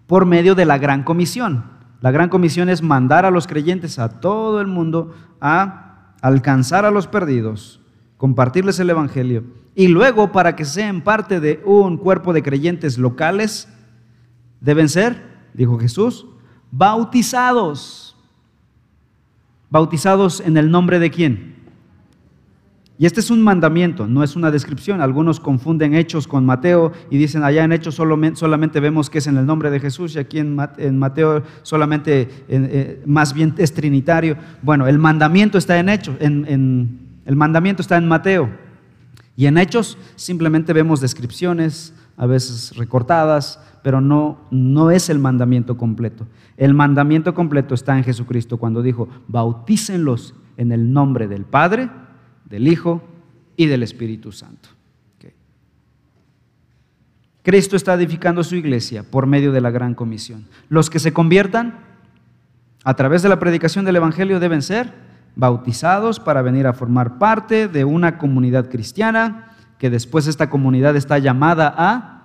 [0.07, 1.65] Por medio de la gran comisión.
[2.01, 6.91] La gran comisión es mandar a los creyentes a todo el mundo a alcanzar a
[6.91, 7.81] los perdidos,
[8.17, 9.43] compartirles el Evangelio
[9.79, 13.69] y luego para que sean parte de un cuerpo de creyentes locales,
[14.59, 15.23] deben ser,
[15.53, 16.25] dijo Jesús,
[16.69, 18.08] bautizados
[19.69, 21.59] bautizados en el nombre de quién.
[22.99, 24.99] Y este es un mandamiento, no es una descripción.
[24.99, 29.37] Algunos confunden hechos con Mateo y dicen allá en hechos solamente vemos que es en
[29.37, 34.35] el nombre de Jesús y aquí en Mateo solamente eh, más bien es trinitario.
[34.61, 38.49] Bueno, el mandamiento está en hechos, en, el mandamiento está en Mateo.
[39.37, 45.77] Y en hechos simplemente vemos descripciones, a veces recortadas, pero no, no es el mandamiento
[45.77, 46.27] completo.
[46.57, 51.89] El mandamiento completo está en Jesucristo cuando dijo, bautícenlos en el nombre del Padre,
[52.45, 53.01] del Hijo
[53.55, 54.69] y del Espíritu Santo.
[57.41, 60.45] Cristo está edificando su iglesia por medio de la gran comisión.
[60.67, 61.79] Los que se conviertan
[62.83, 64.93] a través de la predicación del Evangelio deben ser
[65.35, 71.17] bautizados para venir a formar parte de una comunidad cristiana, que después esta comunidad está
[71.17, 72.18] llamada a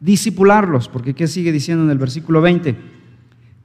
[0.00, 2.76] disipularlos, porque ¿qué sigue diciendo en el versículo 20?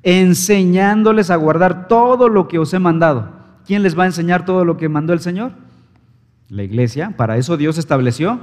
[0.04, 3.30] Enseñándoles a guardar todo lo que os he mandado.
[3.66, 5.54] ¿Quién les va a enseñar todo lo que mandó el Señor?
[6.50, 7.16] La iglesia.
[7.16, 8.40] Para eso Dios estableció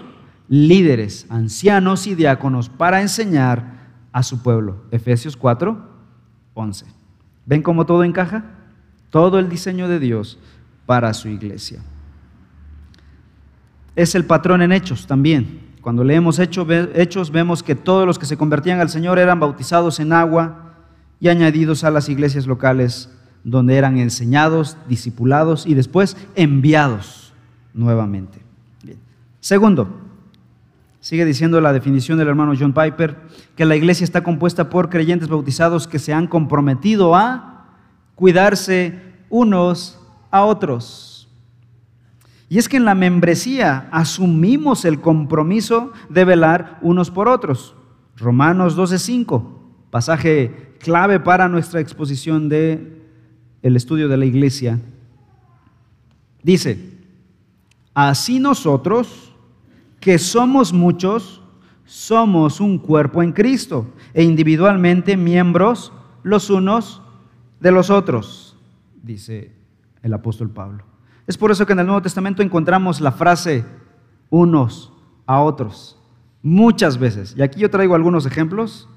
[0.49, 3.79] líderes, ancianos y diáconos para enseñar
[4.13, 4.85] a su pueblo.
[4.91, 5.79] Efesios 4,
[6.55, 6.87] 11.
[7.47, 8.45] ¿Ven cómo todo encaja?
[9.11, 10.39] Todo el diseño de Dios
[10.87, 11.81] para su iglesia.
[13.95, 15.68] Es el patrón en hechos también.
[15.81, 20.13] Cuando leemos hechos vemos que todos los que se convertían al Señor eran bautizados en
[20.13, 20.75] agua
[21.21, 23.11] y añadidos a las iglesias locales
[23.45, 27.33] donde eran enseñados, discipulados y después enviados
[27.73, 28.41] nuevamente.
[29.41, 29.89] Segundo,
[31.01, 33.17] Sigue diciendo la definición del hermano John Piper,
[33.57, 37.67] que la iglesia está compuesta por creyentes bautizados que se han comprometido a
[38.15, 39.99] cuidarse unos
[40.31, 41.08] a otros.
[42.49, 47.75] Y es que en la membresía asumimos el compromiso de velar unos por otros.
[48.17, 49.43] Romanos 12:5,
[49.91, 53.03] pasaje clave para nuestra exposición de
[53.63, 54.81] el estudio de la iglesia.
[56.43, 56.79] Dice,
[57.93, 59.35] así nosotros
[60.01, 61.43] que somos muchos,
[61.85, 67.03] somos un cuerpo en Cristo e individualmente miembros los unos
[67.61, 68.57] de los otros,
[69.03, 69.53] dice
[70.03, 70.88] el apóstol Pablo.
[71.29, 73.65] Es por eso que en el Nuevo Testamento encontramos la frase
[74.31, 74.93] unos
[75.27, 75.99] a otros
[76.43, 77.35] muchas veces.
[77.37, 78.89] Y aquí yo traigo algunos ejemplos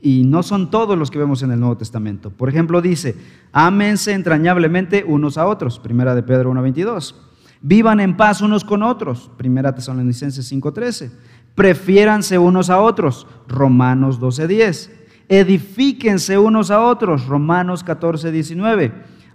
[0.00, 2.30] y no son todos los que vemos en el Nuevo Testamento.
[2.30, 3.14] Por ejemplo, dice,
[3.52, 7.14] ámense entrañablemente unos a otros, primera de Pedro 1.22.
[7.62, 9.30] Vivan en paz unos con otros.
[9.36, 11.12] Primera Tesalonicenses 5:13.
[11.54, 13.28] Prefiéranse unos a otros.
[13.46, 14.90] Romanos 12:10.
[15.28, 17.26] Edifíquense unos a otros.
[17.26, 18.92] Romanos 14:19.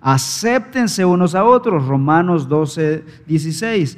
[0.07, 1.87] Acéptense unos a otros.
[1.87, 3.97] Romanos 12:16.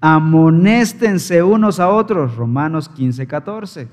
[0.00, 2.34] Amonéstense unos a otros.
[2.34, 3.86] Romanos 15:14.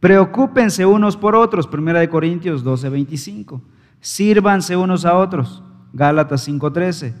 [0.00, 1.68] Preocúpense unos por otros.
[1.68, 3.62] Primera de Corintios 12:25.
[4.00, 5.62] Sírvanse unos a otros.
[5.92, 7.14] Gálatas 5:13.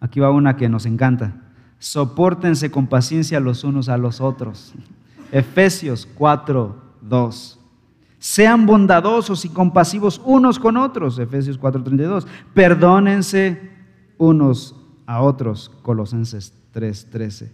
[0.00, 1.42] Aquí va una que nos encanta.
[1.78, 4.72] Soportense con paciencia los unos a los otros.
[5.30, 7.60] Efesios 4, 2.
[8.24, 11.18] Sean bondadosos y compasivos unos con otros.
[11.18, 12.26] Efesios 4, 32.
[12.54, 13.70] Perdónense
[14.16, 15.70] unos a otros.
[15.82, 17.52] Colosenses 3, 13.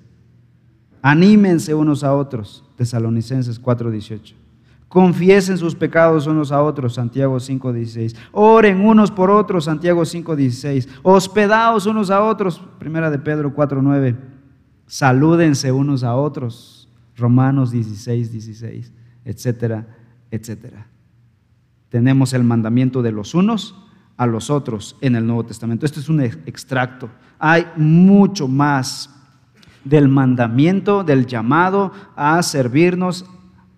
[1.02, 2.62] Anímense unos a otros.
[2.76, 4.36] Tesalonicenses 4, 18.
[4.86, 8.14] Confiesen sus pecados unos a otros, Santiago 5:16.
[8.30, 10.88] Oren unos por otros, Santiago 5:16.
[11.02, 14.16] Hospedaos unos a otros, Primera de Pedro 4:9.
[14.86, 18.92] Salúdense unos a otros, Romanos 16:16,
[19.24, 19.96] etcétera,
[20.30, 20.86] etcétera.
[21.88, 23.74] Tenemos el mandamiento de los unos
[24.16, 25.86] a los otros en el Nuevo Testamento.
[25.86, 27.08] Este es un extracto.
[27.38, 29.10] Hay mucho más
[29.84, 33.24] del mandamiento, del llamado a servirnos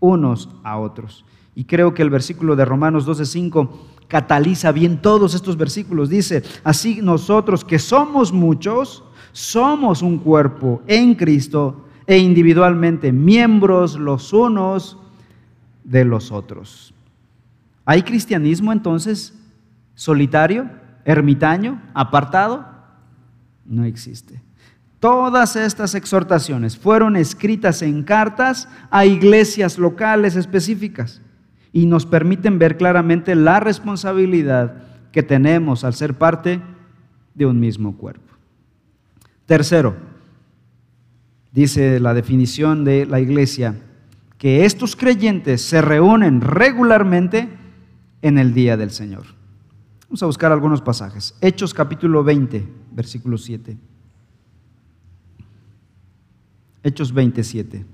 [0.01, 1.25] unos a otros.
[1.55, 3.71] Y creo que el versículo de Romanos 12:5
[4.09, 6.09] cataliza bien todos estos versículos.
[6.09, 14.33] Dice, así nosotros que somos muchos, somos un cuerpo en Cristo e individualmente miembros los
[14.33, 14.99] unos
[15.85, 16.95] de los otros.
[17.85, 19.35] ¿Hay cristianismo entonces
[19.95, 20.71] solitario,
[21.05, 22.67] ermitaño, apartado?
[23.65, 24.41] No existe.
[25.01, 31.21] Todas estas exhortaciones fueron escritas en cartas a iglesias locales específicas
[31.73, 36.61] y nos permiten ver claramente la responsabilidad que tenemos al ser parte
[37.35, 38.33] de un mismo cuerpo.
[39.47, 39.97] Tercero,
[41.51, 43.75] dice la definición de la iglesia,
[44.43, 47.49] que estos creyentes se reúnen regularmente
[48.23, 49.23] en el día del Señor.
[50.09, 51.37] Vamos a buscar algunos pasajes.
[51.41, 53.79] Hechos capítulo 20, versículo 7.
[56.83, 57.87] Hechos 27.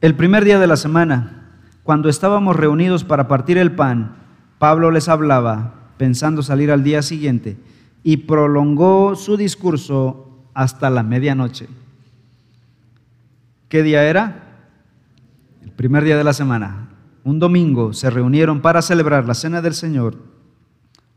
[0.00, 4.14] El primer día de la semana, cuando estábamos reunidos para partir el pan,
[4.60, 7.56] Pablo les hablaba, pensando salir al día siguiente,
[8.04, 11.66] y prolongó su discurso hasta la medianoche.
[13.68, 14.44] ¿Qué día era?
[15.62, 16.88] El primer día de la semana.
[17.24, 20.16] Un domingo se reunieron para celebrar la cena del Señor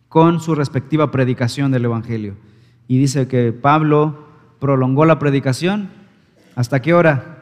[0.09, 2.35] con su respectiva predicación del Evangelio.
[2.87, 4.27] Y dice que Pablo
[4.59, 5.89] prolongó la predicación.
[6.55, 7.41] ¿Hasta qué hora?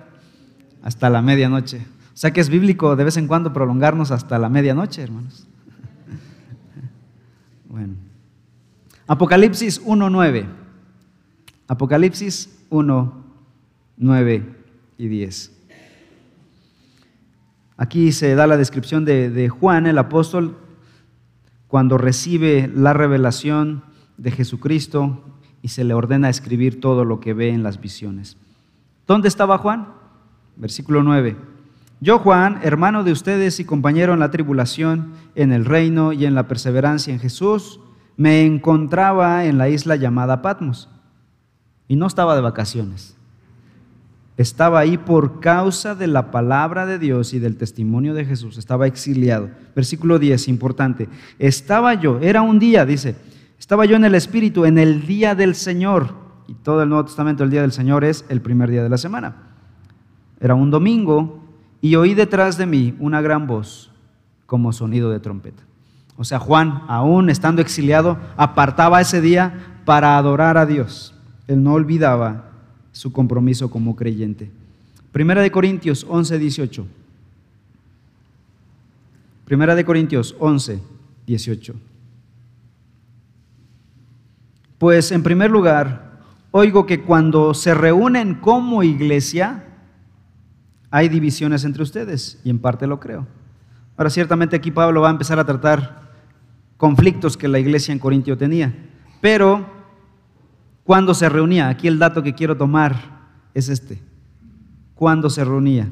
[0.82, 1.86] hasta la medianoche.
[2.14, 5.48] O sea que es bíblico de vez en cuando prolongarnos hasta la medianoche, hermanos.
[7.68, 7.94] Bueno.
[9.06, 10.46] Apocalipsis 1.9.
[11.68, 13.24] Apocalipsis 1,
[13.98, 14.59] 9
[15.00, 15.52] y 10.
[17.78, 20.58] Aquí se da la descripción de, de Juan, el apóstol,
[21.68, 23.84] cuando recibe la revelación
[24.18, 25.24] de Jesucristo
[25.62, 28.38] y se le ordena escribir todo lo que ve en las visiones.
[29.08, 29.88] ¿Dónde estaba Juan?
[30.58, 31.38] Versículo 9.
[32.02, 36.36] Yo, Juan, hermano de ustedes y compañero en la tribulación, en el reino y en
[36.36, 37.80] la perseverancia en Jesús,
[38.18, 40.90] me encontraba en la isla llamada Patmos.
[41.88, 43.19] Y no estaba de vacaciones.
[44.40, 48.58] Estaba ahí por causa de la palabra de Dios y del testimonio de Jesús.
[48.58, 49.50] Estaba exiliado.
[49.76, 51.10] Versículo 10, importante.
[51.40, 53.18] Estaba yo, era un día, dice,
[53.60, 56.14] estaba yo en el Espíritu en el día del Señor.
[56.48, 58.98] Y todo el Nuevo Testamento, el día del Señor es el primer día de la
[58.98, 59.36] semana.
[60.40, 61.44] Era un domingo
[61.82, 63.92] y oí detrás de mí una gran voz
[64.46, 65.64] como sonido de trompeta.
[66.16, 71.14] O sea, Juan, aún estando exiliado, apartaba ese día para adorar a Dios.
[71.46, 72.49] Él no olvidaba
[72.92, 74.50] su compromiso como creyente.
[75.12, 76.88] Primera de Corintios 11, 18.
[79.46, 80.80] Primera de Corintios 11,
[81.26, 81.76] 18.
[84.78, 86.20] Pues en primer lugar,
[86.52, 89.66] oigo que cuando se reúnen como iglesia,
[90.92, 93.28] hay divisiones entre ustedes, y en parte lo creo.
[93.98, 96.10] Ahora, ciertamente aquí Pablo va a empezar a tratar
[96.78, 98.74] conflictos que la iglesia en Corintio tenía,
[99.20, 99.79] pero
[100.90, 102.96] cuando se reunía, aquí el dato que quiero tomar
[103.54, 104.02] es este,
[104.96, 105.88] cuando se reunía,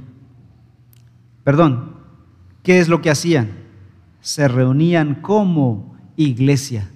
[1.43, 1.91] perdón,
[2.63, 3.51] ¿qué es lo que hacían?
[4.21, 6.89] Se reunían como iglesia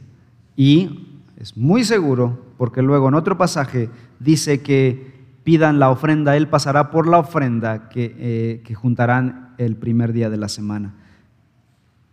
[0.56, 6.48] y es muy seguro, porque luego en otro pasaje dice que pidan la ofrenda, Él
[6.48, 10.96] pasará por la ofrenda que, eh, que juntarán el primer día de la semana.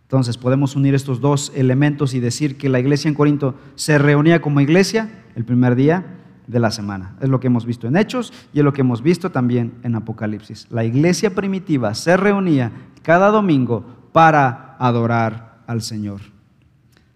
[0.09, 4.41] Entonces podemos unir estos dos elementos y decir que la iglesia en Corinto se reunía
[4.41, 6.03] como iglesia el primer día
[6.47, 7.15] de la semana.
[7.21, 9.93] Es lo que hemos visto en Hechos y es lo que hemos visto también en
[9.93, 10.65] Apocalipsis.
[10.71, 12.71] La iglesia primitiva se reunía
[13.03, 16.21] cada domingo para adorar al Señor.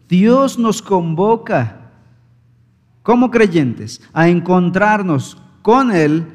[0.07, 1.89] Dios nos convoca
[3.01, 6.27] como creyentes a encontrarnos con Él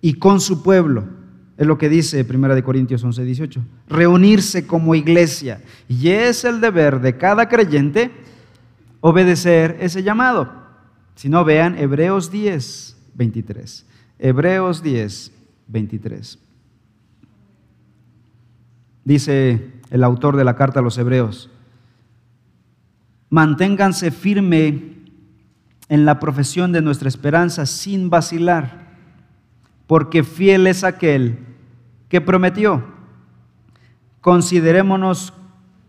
[0.00, 1.21] y con su pueblo.
[1.56, 3.60] Es lo que dice 1 Corintios 11, 18.
[3.88, 5.60] Reunirse como iglesia.
[5.88, 8.10] Y es el deber de cada creyente
[9.00, 10.50] obedecer ese llamado.
[11.14, 13.86] Si no, vean Hebreos 10, 23.
[14.18, 15.32] Hebreos 10,
[15.68, 16.38] 23.
[19.04, 21.50] Dice el autor de la carta a los Hebreos,
[23.28, 24.92] manténganse firme
[25.88, 28.81] en la profesión de nuestra esperanza sin vacilar,
[29.92, 31.38] porque fiel es aquel
[32.08, 32.82] que prometió.
[34.22, 35.34] Considerémonos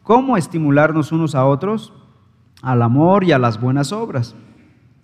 [0.02, 1.94] cómo estimularnos unos a otros
[2.62, 4.36] al amor y a las buenas obras.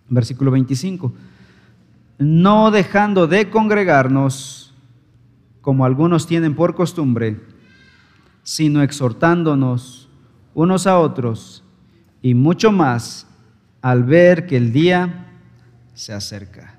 [0.10, 1.14] Versículo 25.
[2.18, 4.76] No dejando de congregarnos,
[5.62, 7.40] como algunos tienen por costumbre,
[8.44, 10.10] sino exhortándonos
[10.54, 11.64] unos a otros
[12.22, 13.28] y mucho más
[13.82, 15.38] al ver que el día
[15.94, 16.79] se acerca.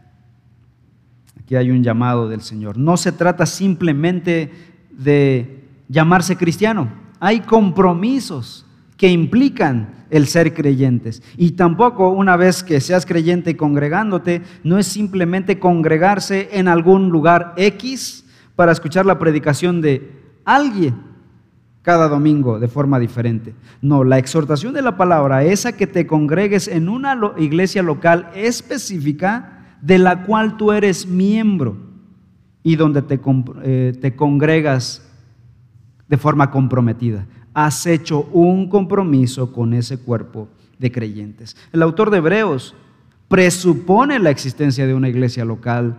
[1.51, 2.79] Aquí hay un llamado del Señor.
[2.79, 4.53] No se trata simplemente
[4.93, 6.93] de llamarse cristiano.
[7.19, 8.65] Hay compromisos
[8.97, 11.25] que implican el ser creyentes.
[11.37, 17.55] Y tampoco una vez que seas creyente congregándote, no es simplemente congregarse en algún lugar
[17.57, 18.25] X
[18.55, 20.09] para escuchar la predicación de
[20.45, 21.03] alguien
[21.83, 23.57] cada domingo de forma diferente.
[23.83, 28.31] No, la exhortación de la palabra es a que te congregues en una iglesia local
[28.37, 31.77] específica de la cual tú eres miembro
[32.63, 33.21] y donde te,
[33.63, 35.07] eh, te congregas
[36.09, 37.27] de forma comprometida.
[37.55, 41.57] Has hecho un compromiso con ese cuerpo de creyentes.
[41.73, 42.75] El autor de Hebreos
[43.29, 45.97] presupone la existencia de una iglesia local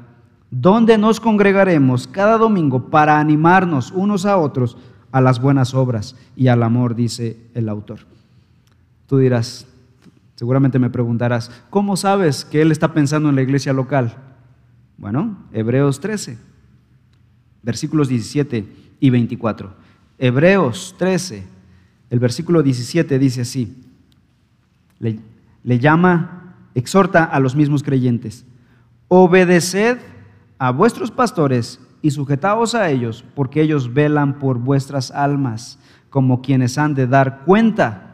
[0.49, 4.77] donde nos congregaremos cada domingo para animarnos unos a otros
[5.11, 7.99] a las buenas obras y al amor, dice el autor.
[9.07, 9.65] Tú dirás,
[10.41, 14.15] seguramente me preguntarás, ¿cómo sabes que él está pensando en la iglesia local?
[14.97, 16.35] Bueno, Hebreos 13,
[17.61, 18.65] versículos 17
[18.99, 19.71] y 24.
[20.17, 21.45] Hebreos 13,
[22.09, 23.83] el versículo 17 dice así,
[24.97, 25.19] le,
[25.63, 28.43] le llama, exhorta a los mismos creyentes,
[29.09, 29.99] obedeced
[30.57, 35.77] a vuestros pastores y sujetaos a ellos, porque ellos velan por vuestras almas,
[36.09, 38.10] como quienes han de dar cuenta.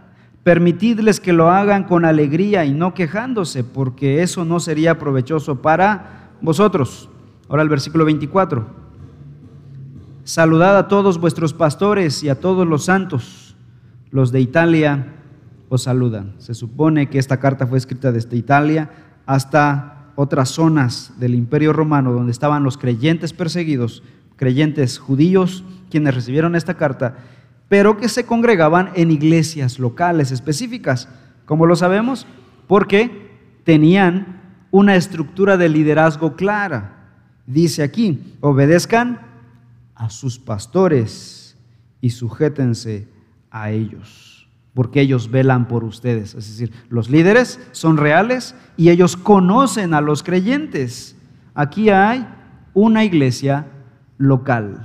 [0.47, 6.29] Permitidles que lo hagan con alegría y no quejándose, porque eso no sería provechoso para
[6.39, 7.09] vosotros.
[7.49, 8.65] Ahora el versículo 24.
[10.23, 13.57] saludad a todos vuestros pastores y a todos los santos.
[14.09, 15.15] Los de Italia
[15.67, 16.35] os saludan.
[16.37, 18.89] Se supone que esta carta fue escrita desde Italia
[19.25, 24.01] hasta otras zonas del Imperio Romano donde estaban los creyentes perseguidos,
[24.37, 27.17] creyentes judíos, quienes recibieron esta carta,
[27.69, 31.09] pero que se congregaban en iglesias locales específicas.
[31.45, 32.27] como lo sabemos?
[32.67, 33.31] Porque
[33.63, 34.41] tenían
[34.71, 36.93] una estructura de liderazgo clara.
[37.45, 39.21] Dice aquí, obedezcan
[39.95, 41.57] a sus pastores
[42.01, 43.07] y sujétense
[43.49, 46.35] a ellos, porque ellos velan por ustedes.
[46.35, 51.15] Es decir, los líderes son reales y ellos conocen a los creyentes.
[51.55, 52.27] Aquí hay
[52.73, 53.67] una iglesia
[54.17, 54.83] local.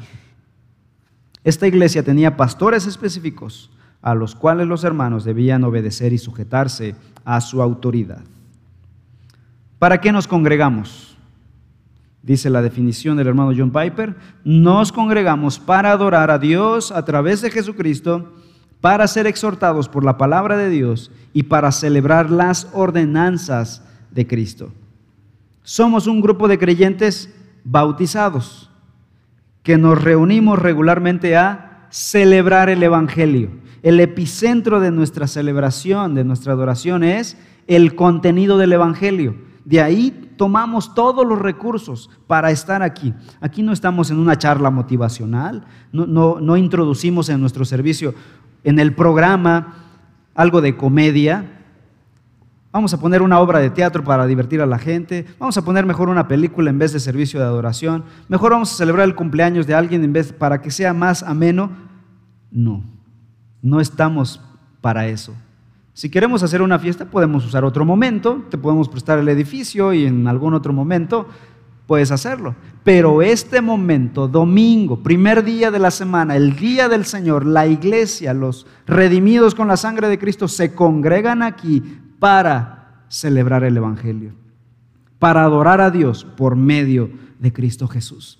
[1.44, 3.70] Esta iglesia tenía pastores específicos
[4.00, 8.22] a los cuales los hermanos debían obedecer y sujetarse a su autoridad.
[9.78, 11.16] ¿Para qué nos congregamos?
[12.22, 14.14] Dice la definición del hermano John Piper,
[14.44, 18.32] nos congregamos para adorar a Dios a través de Jesucristo,
[18.80, 24.72] para ser exhortados por la palabra de Dios y para celebrar las ordenanzas de Cristo.
[25.62, 27.32] Somos un grupo de creyentes
[27.64, 28.71] bautizados
[29.62, 33.50] que nos reunimos regularmente a celebrar el Evangelio.
[33.82, 37.36] El epicentro de nuestra celebración, de nuestra adoración es
[37.66, 39.34] el contenido del Evangelio.
[39.64, 43.14] De ahí tomamos todos los recursos para estar aquí.
[43.40, 48.14] Aquí no estamos en una charla motivacional, no, no introducimos en nuestro servicio,
[48.64, 49.74] en el programa,
[50.34, 51.61] algo de comedia,
[52.72, 55.26] Vamos a poner una obra de teatro para divertir a la gente.
[55.38, 58.04] Vamos a poner mejor una película en vez de servicio de adoración.
[58.28, 61.70] Mejor vamos a celebrar el cumpleaños de alguien en vez para que sea más ameno.
[62.50, 62.82] No,
[63.60, 64.40] no estamos
[64.80, 65.34] para eso.
[65.92, 70.06] Si queremos hacer una fiesta, podemos usar otro momento, te podemos prestar el edificio y
[70.06, 71.28] en algún otro momento
[71.86, 72.54] puedes hacerlo.
[72.84, 78.32] Pero este momento, domingo, primer día de la semana, el día del Señor, la iglesia,
[78.32, 81.82] los redimidos con la sangre de Cristo se congregan aquí
[82.22, 84.30] para celebrar el Evangelio,
[85.18, 87.10] para adorar a Dios por medio
[87.40, 88.38] de Cristo Jesús.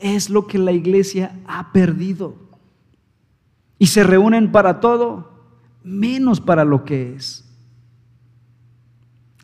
[0.00, 2.34] Es lo que la iglesia ha perdido.
[3.78, 5.46] Y se reúnen para todo,
[5.84, 7.48] menos para lo que es.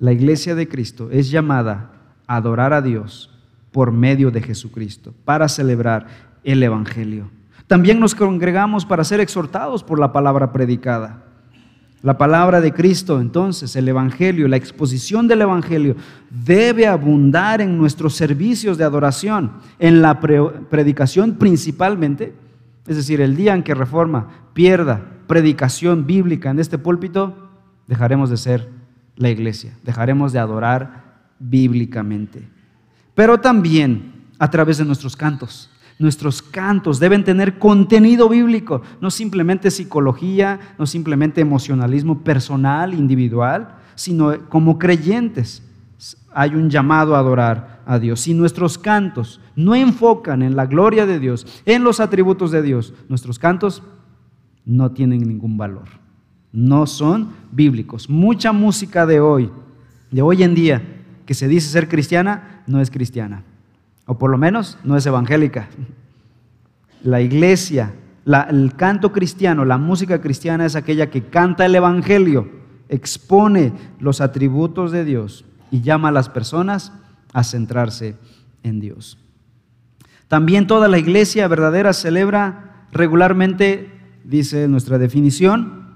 [0.01, 1.93] La iglesia de Cristo es llamada
[2.27, 3.31] a adorar a Dios
[3.71, 6.09] por medio de Jesucristo, para celebrar
[6.43, 7.31] el Evangelio.
[7.69, 11.28] También nos congregamos para ser exhortados por la palabra predicada.
[12.03, 15.97] La palabra de Cristo, entonces, el Evangelio, la exposición del Evangelio,
[16.31, 22.35] debe abundar en nuestros servicios de adoración, en la predicación principalmente,
[22.87, 27.51] es decir, el día en que Reforma pierda predicación bíblica en este púlpito,
[27.89, 28.69] dejaremos de ser
[29.17, 32.49] la iglesia, dejaremos de adorar bíblicamente.
[33.15, 35.69] Pero también a través de nuestros cantos,
[35.99, 44.49] Nuestros cantos deben tener contenido bíblico, no simplemente psicología, no simplemente emocionalismo personal, individual, sino
[44.49, 45.63] como creyentes
[46.33, 48.21] hay un llamado a adorar a Dios.
[48.21, 52.95] Si nuestros cantos no enfocan en la gloria de Dios, en los atributos de Dios,
[53.09, 53.83] nuestros cantos
[54.65, 55.89] no tienen ningún valor.
[56.53, 58.09] No son bíblicos.
[58.09, 59.51] Mucha música de hoy,
[60.13, 60.83] de hoy en día,
[61.27, 63.43] que se dice ser cristiana, no es cristiana
[64.09, 65.69] o por lo menos no es evangélica.
[67.05, 67.95] La iglesia,
[68.25, 72.49] el canto cristiano, la música cristiana es aquella que canta el Evangelio,
[72.89, 76.91] expone los atributos de Dios y llama a las personas
[77.35, 78.17] a centrarse
[78.63, 79.19] en Dios.
[80.27, 83.93] También toda la iglesia verdadera celebra regularmente,
[84.25, 85.87] dice nuestra definición,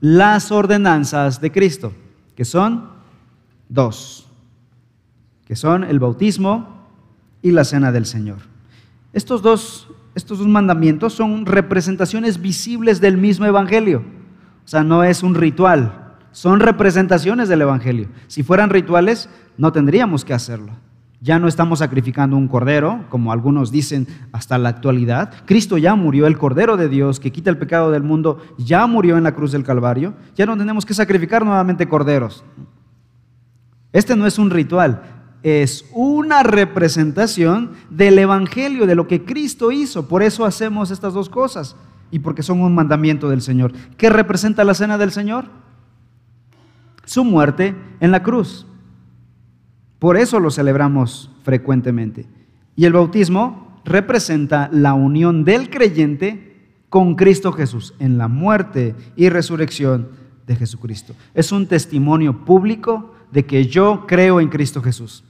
[0.00, 1.92] las ordenanzas de Cristo,
[2.34, 2.88] que son
[3.68, 4.26] dos,
[5.46, 6.75] que son el bautismo
[7.46, 8.38] y la cena del Señor.
[9.12, 14.02] Estos dos, estos dos mandamientos son representaciones visibles del mismo Evangelio.
[14.64, 18.08] O sea, no es un ritual, son representaciones del Evangelio.
[18.26, 20.72] Si fueran rituales, no tendríamos que hacerlo.
[21.20, 25.32] Ya no estamos sacrificando un cordero, como algunos dicen hasta la actualidad.
[25.46, 29.16] Cristo ya murió, el cordero de Dios que quita el pecado del mundo, ya murió
[29.16, 30.14] en la cruz del Calvario.
[30.34, 32.44] Ya no tenemos que sacrificar nuevamente corderos.
[33.92, 35.15] Este no es un ritual,
[35.46, 40.08] es una representación del Evangelio, de lo que Cristo hizo.
[40.08, 41.76] Por eso hacemos estas dos cosas
[42.10, 43.72] y porque son un mandamiento del Señor.
[43.96, 45.44] ¿Qué representa la cena del Señor?
[47.04, 48.66] Su muerte en la cruz.
[50.00, 52.26] Por eso lo celebramos frecuentemente.
[52.74, 59.28] Y el bautismo representa la unión del creyente con Cristo Jesús en la muerte y
[59.28, 60.08] resurrección
[60.44, 61.14] de Jesucristo.
[61.34, 65.22] Es un testimonio público de que yo creo en Cristo Jesús.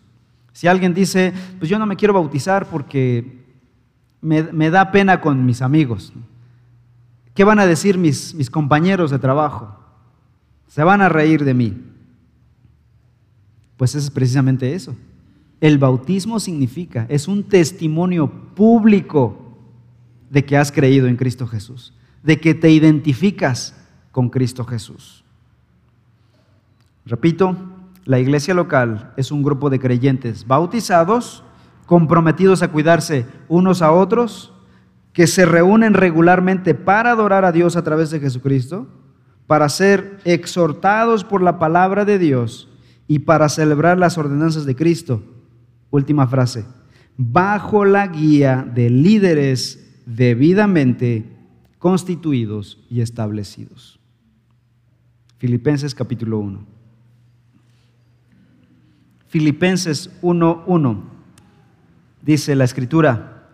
[0.57, 3.45] Si alguien dice, pues yo no me quiero bautizar porque
[4.23, 6.15] me, da pena con mis amigos.
[7.35, 9.79] ¿Qué van a decir mis, compañeros de trabajo?
[10.67, 11.77] Se van a reír de mí.
[13.77, 14.97] Pues es precisamente eso.
[15.61, 19.59] El bautismo significa, es un testimonio público
[20.31, 21.93] de que has creído en Cristo Jesús,
[22.23, 23.77] de que te identificas
[24.11, 25.23] con Cristo Jesús.
[27.05, 27.76] Repito,
[28.07, 31.43] la iglesia local es un grupo de creyentes bautizados,
[31.87, 34.55] comprometidos a cuidarse unos a otros,
[35.13, 38.87] que se reúnen regularmente para adorar a Dios a través de Jesucristo,
[39.49, 42.69] para ser exhortados por la palabra de Dios
[43.09, 45.23] y para celebrar las ordenanzas de Cristo.
[45.91, 46.65] Última frase.
[47.17, 51.25] Bajo la guía de líderes debidamente
[51.79, 53.99] constituidos y establecidos.
[55.39, 56.76] Filipenses capítulo 1.
[59.29, 61.03] Filipenses 1.1.
[62.23, 63.49] Dice la escritura,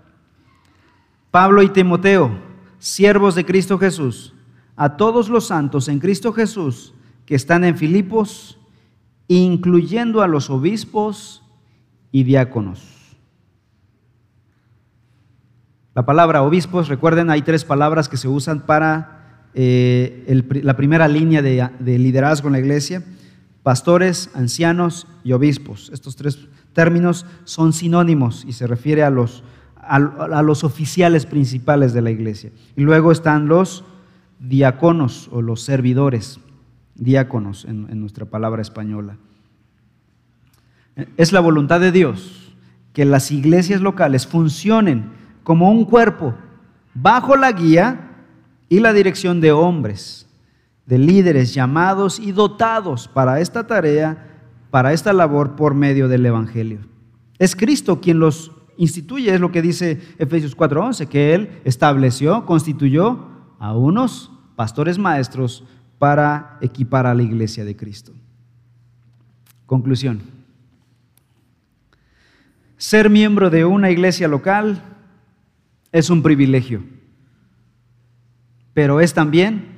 [1.31, 2.31] Pablo y Timoteo,
[2.79, 4.35] siervos de Cristo Jesús,
[4.77, 6.95] a todos los santos en Cristo Jesús
[7.27, 8.59] que están en Filipos,
[9.29, 11.43] incluyendo a los obispos
[12.11, 13.16] y diáconos.
[15.95, 21.43] La palabra obispos, recuerden, hay tres palabras que se usan para eh, la primera línea
[21.43, 23.05] de, liderazgo en la iglesia,
[23.63, 25.91] pastores, ancianos y obispos.
[25.93, 29.45] Estos tres términos son sinónimos y se refiere a los,
[29.77, 29.99] a,
[30.43, 32.51] los oficiales principales de la iglesia.
[32.77, 33.85] Y luego están los
[34.39, 36.41] diáconos o los servidores
[36.95, 39.17] diáconos en, nuestra palabra española.
[41.17, 42.55] Es la voluntad de Dios
[42.93, 45.11] que las iglesias locales funcionen
[45.43, 46.35] como un cuerpo
[46.95, 48.11] bajo la guía
[48.69, 50.27] y la dirección de hombres,
[50.87, 54.26] de líderes llamados y dotados para esta tarea,
[54.70, 56.80] para esta labor por medio del Evangelio.
[57.39, 63.26] Es Cristo quien los instituye, es lo que dice Efesios 4:11, que Él estableció, constituyó
[63.59, 65.64] a unos pastores maestros
[65.99, 68.12] para equipar a la iglesia de Cristo.
[69.66, 70.20] Conclusión.
[72.76, 74.83] Ser miembro de una iglesia local
[75.93, 76.83] es un privilegio,
[78.74, 79.72] pero es también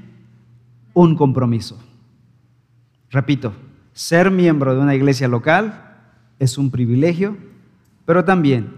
[0.95, 1.79] un compromiso.
[3.11, 3.53] Repito,
[3.93, 5.99] ser miembro de una iglesia local
[6.39, 7.37] es un privilegio,
[8.07, 8.73] pero también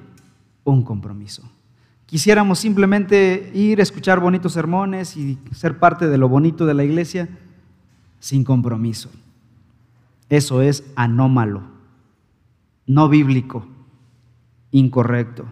[0.64, 1.48] un compromiso
[2.06, 6.84] quisiéramos simplemente ir a escuchar bonitos sermones y ser parte de lo bonito de la
[6.84, 7.28] iglesia
[8.20, 9.10] sin compromiso.
[10.28, 11.62] Eso es anómalo,
[12.86, 13.66] no bíblico,
[14.70, 15.44] incorrecto.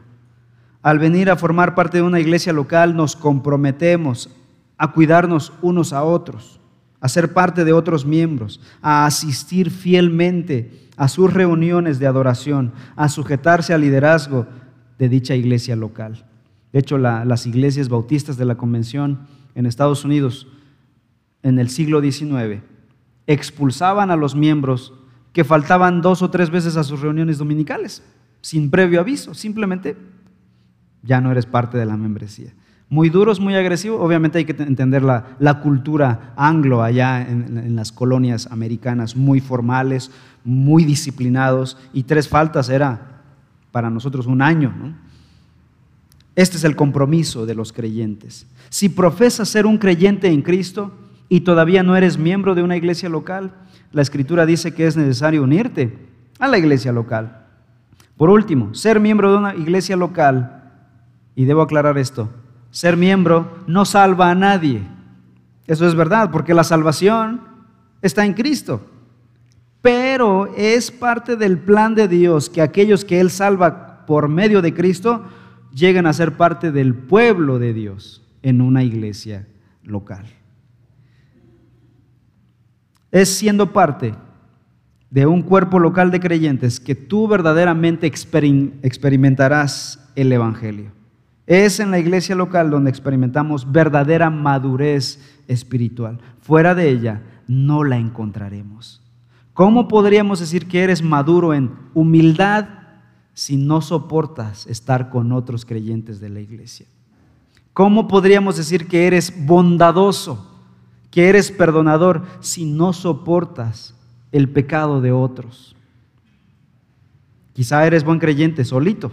[0.83, 4.31] Al venir a formar parte de una iglesia local nos comprometemos
[4.77, 6.61] a cuidarnos unos a otros,
[7.01, 13.09] a ser parte de otros miembros, a asistir fielmente a sus reuniones de adoración, a
[13.09, 14.47] sujetarse al liderazgo
[14.99, 16.25] de dicha iglesia local.
[16.73, 20.49] De hecho, las iglesias bautistas de la convención en Estados Unidos
[21.43, 22.63] en el siglo XIX
[23.27, 24.93] expulsaban a los miembros
[25.33, 28.03] que faltaban dos o tres veces a sus reuniones dominicales,
[28.41, 29.97] sin previo aviso, simplemente
[31.03, 32.53] ya no eres parte de la membresía.
[32.95, 38.47] Muy duros, muy agresivos, obviamente hay que entender la, cultura anglo allá en, las colonias
[38.53, 40.13] americanas, muy formales,
[40.45, 43.25] muy disciplinados, y tres faltas era
[43.73, 44.73] para nosotros un año.
[46.37, 48.47] Este es el compromiso de los creyentes.
[48.69, 50.93] Si profesas ser un creyente en Cristo
[51.29, 53.55] y todavía no eres miembro de una iglesia local,
[53.91, 55.99] la escritura dice que es necesario unirte
[56.39, 57.45] a la iglesia local.
[58.17, 60.61] Por último, ser miembro de una iglesia local,
[61.35, 62.31] y debo aclarar esto,
[62.75, 64.83] ser miembro no salva a nadie.
[65.69, 67.41] Eso es verdad, porque la salvación
[68.03, 68.85] está en Cristo.
[69.81, 74.75] Pero es parte del plan de Dios que aquellos que Él salva por medio de
[74.75, 75.25] Cristo
[75.73, 79.47] llegan a ser parte del pueblo de Dios en una iglesia
[79.85, 80.27] local.
[83.13, 84.17] Es siendo parte
[85.11, 91.04] de un cuerpo local de creyentes que tú verdaderamente experimentarás el Evangelio.
[91.47, 96.19] Es en la iglesia local donde experimentamos verdadera madurez espiritual.
[96.41, 99.03] Fuera de ella no la encontraremos.
[99.53, 102.67] ¿Cómo podríamos decir que eres maduro en humildad
[103.35, 106.87] si no soportas estar con otros creyentes de la iglesia?
[107.73, 110.51] ¿Cómo podríamos decir que eres bondadoso,
[111.11, 113.95] que eres perdonador, si no soportas
[114.33, 115.77] el pecado de otros?
[117.53, 119.13] Quizá eres buen creyente solito,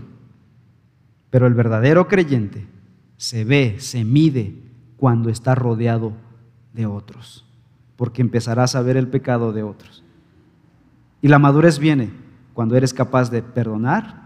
[1.32, 2.68] pero el verdadero creyente
[3.18, 4.54] se ve, se mide
[4.98, 6.14] cuando está rodeado
[6.74, 7.48] de otros,
[7.96, 10.04] porque empezarás a ver el pecado de otros.
[11.24, 12.12] Y la madurez viene
[12.54, 14.22] cuando eres capaz de perdonar,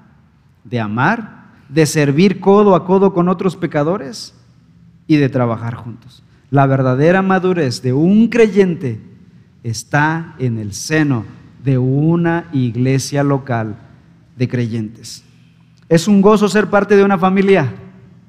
[0.65, 4.33] de amar de servir codo a codo con otros pecadores
[5.07, 6.23] y de trabajar juntos.
[6.51, 9.01] La verdadera madurez de un creyente
[9.63, 11.25] está en el seno
[11.63, 13.75] de una iglesia local
[14.37, 15.24] de creyentes.
[15.88, 17.71] Es un gozo ser parte de una familia,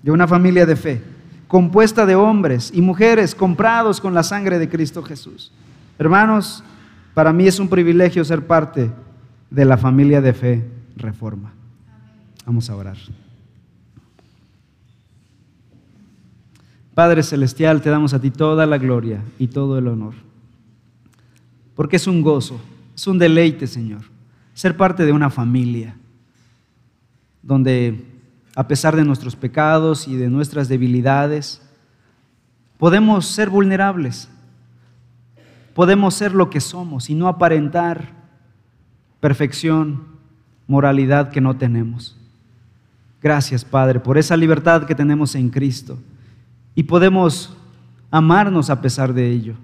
[0.02, 1.02] de una familia de fe,
[1.48, 5.52] compuesta de hombres y mujeres comprados con la sangre de Cristo Jesús.
[5.98, 6.62] Hermanos,
[7.14, 8.90] para mí es un privilegio ser parte
[9.50, 10.64] de la familia de fe
[10.96, 11.52] Reforma.
[12.44, 12.96] Vamos a orar.
[16.94, 20.14] Padre Celestial, te damos a ti toda la gloria y todo el honor,
[21.74, 22.58] porque es un gozo,
[22.94, 24.02] es un deleite, Señor,
[24.54, 25.94] ser parte de una familia
[27.46, 28.04] donde
[28.56, 31.62] a pesar de nuestros pecados y de nuestras debilidades,
[32.78, 34.28] podemos ser vulnerables,
[35.74, 38.14] podemos ser lo que somos y no aparentar
[39.20, 40.04] perfección,
[40.66, 42.16] moralidad que no tenemos.
[43.22, 45.98] Gracias, Padre, por esa libertad que tenemos en Cristo
[46.74, 47.56] y podemos
[48.10, 49.54] amarnos a pesar de ello.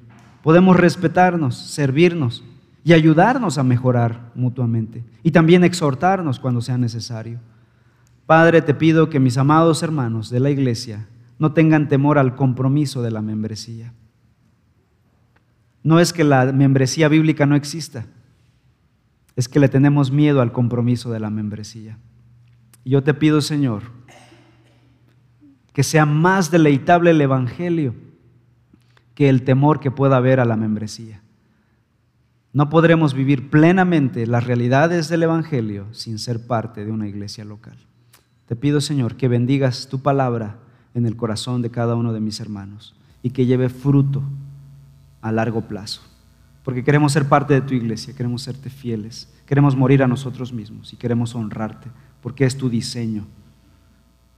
[0.43, 2.45] Podemos respetarnos, servirnos
[2.85, 5.05] y ayudarnos a mejorar mutuamente.
[5.23, 7.39] Y también exhortarnos cuando sea necesario.
[8.33, 11.07] Padre, te pido que mis amados hermanos de la iglesia
[11.39, 13.93] no tengan temor al compromiso de la membresía.
[15.83, 18.07] No es que la membresía bíblica no exista,
[19.37, 21.99] es que le tenemos miedo al compromiso de la membresía.
[22.87, 23.83] Yo te pido, Señor,
[25.75, 27.95] que sea más deleitable el Evangelio
[29.15, 31.21] que el temor que pueda haber a la membresía.
[32.55, 37.77] No podremos vivir plenamente las realidades del Evangelio sin ser parte de una iglesia local.
[38.53, 40.57] Te pido, Señor, que bendigas tu palabra
[40.93, 44.23] en el corazón de cada uno de mis hermanos y que lleve fruto
[45.23, 46.03] a largo plazo.
[46.63, 50.93] Porque queremos ser parte de tu iglesia, queremos serte fieles, queremos morir a nosotros mismos
[50.93, 51.89] y queremos honrarte,
[52.21, 53.25] porque es tu diseño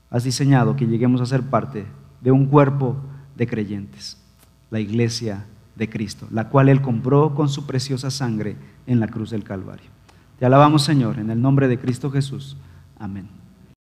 [0.09, 1.85] has diseñado que lleguemos a ser parte
[2.21, 2.95] de un cuerpo
[3.35, 4.17] de creyentes,
[4.71, 5.45] la iglesia
[5.75, 8.55] de Cristo, la cual Él compró con su preciosa sangre
[8.87, 9.89] en la cruz del Calvario.
[10.39, 12.55] Te alabamos, Señor, en el nombre de Cristo Jesús.
[12.97, 13.27] Amén.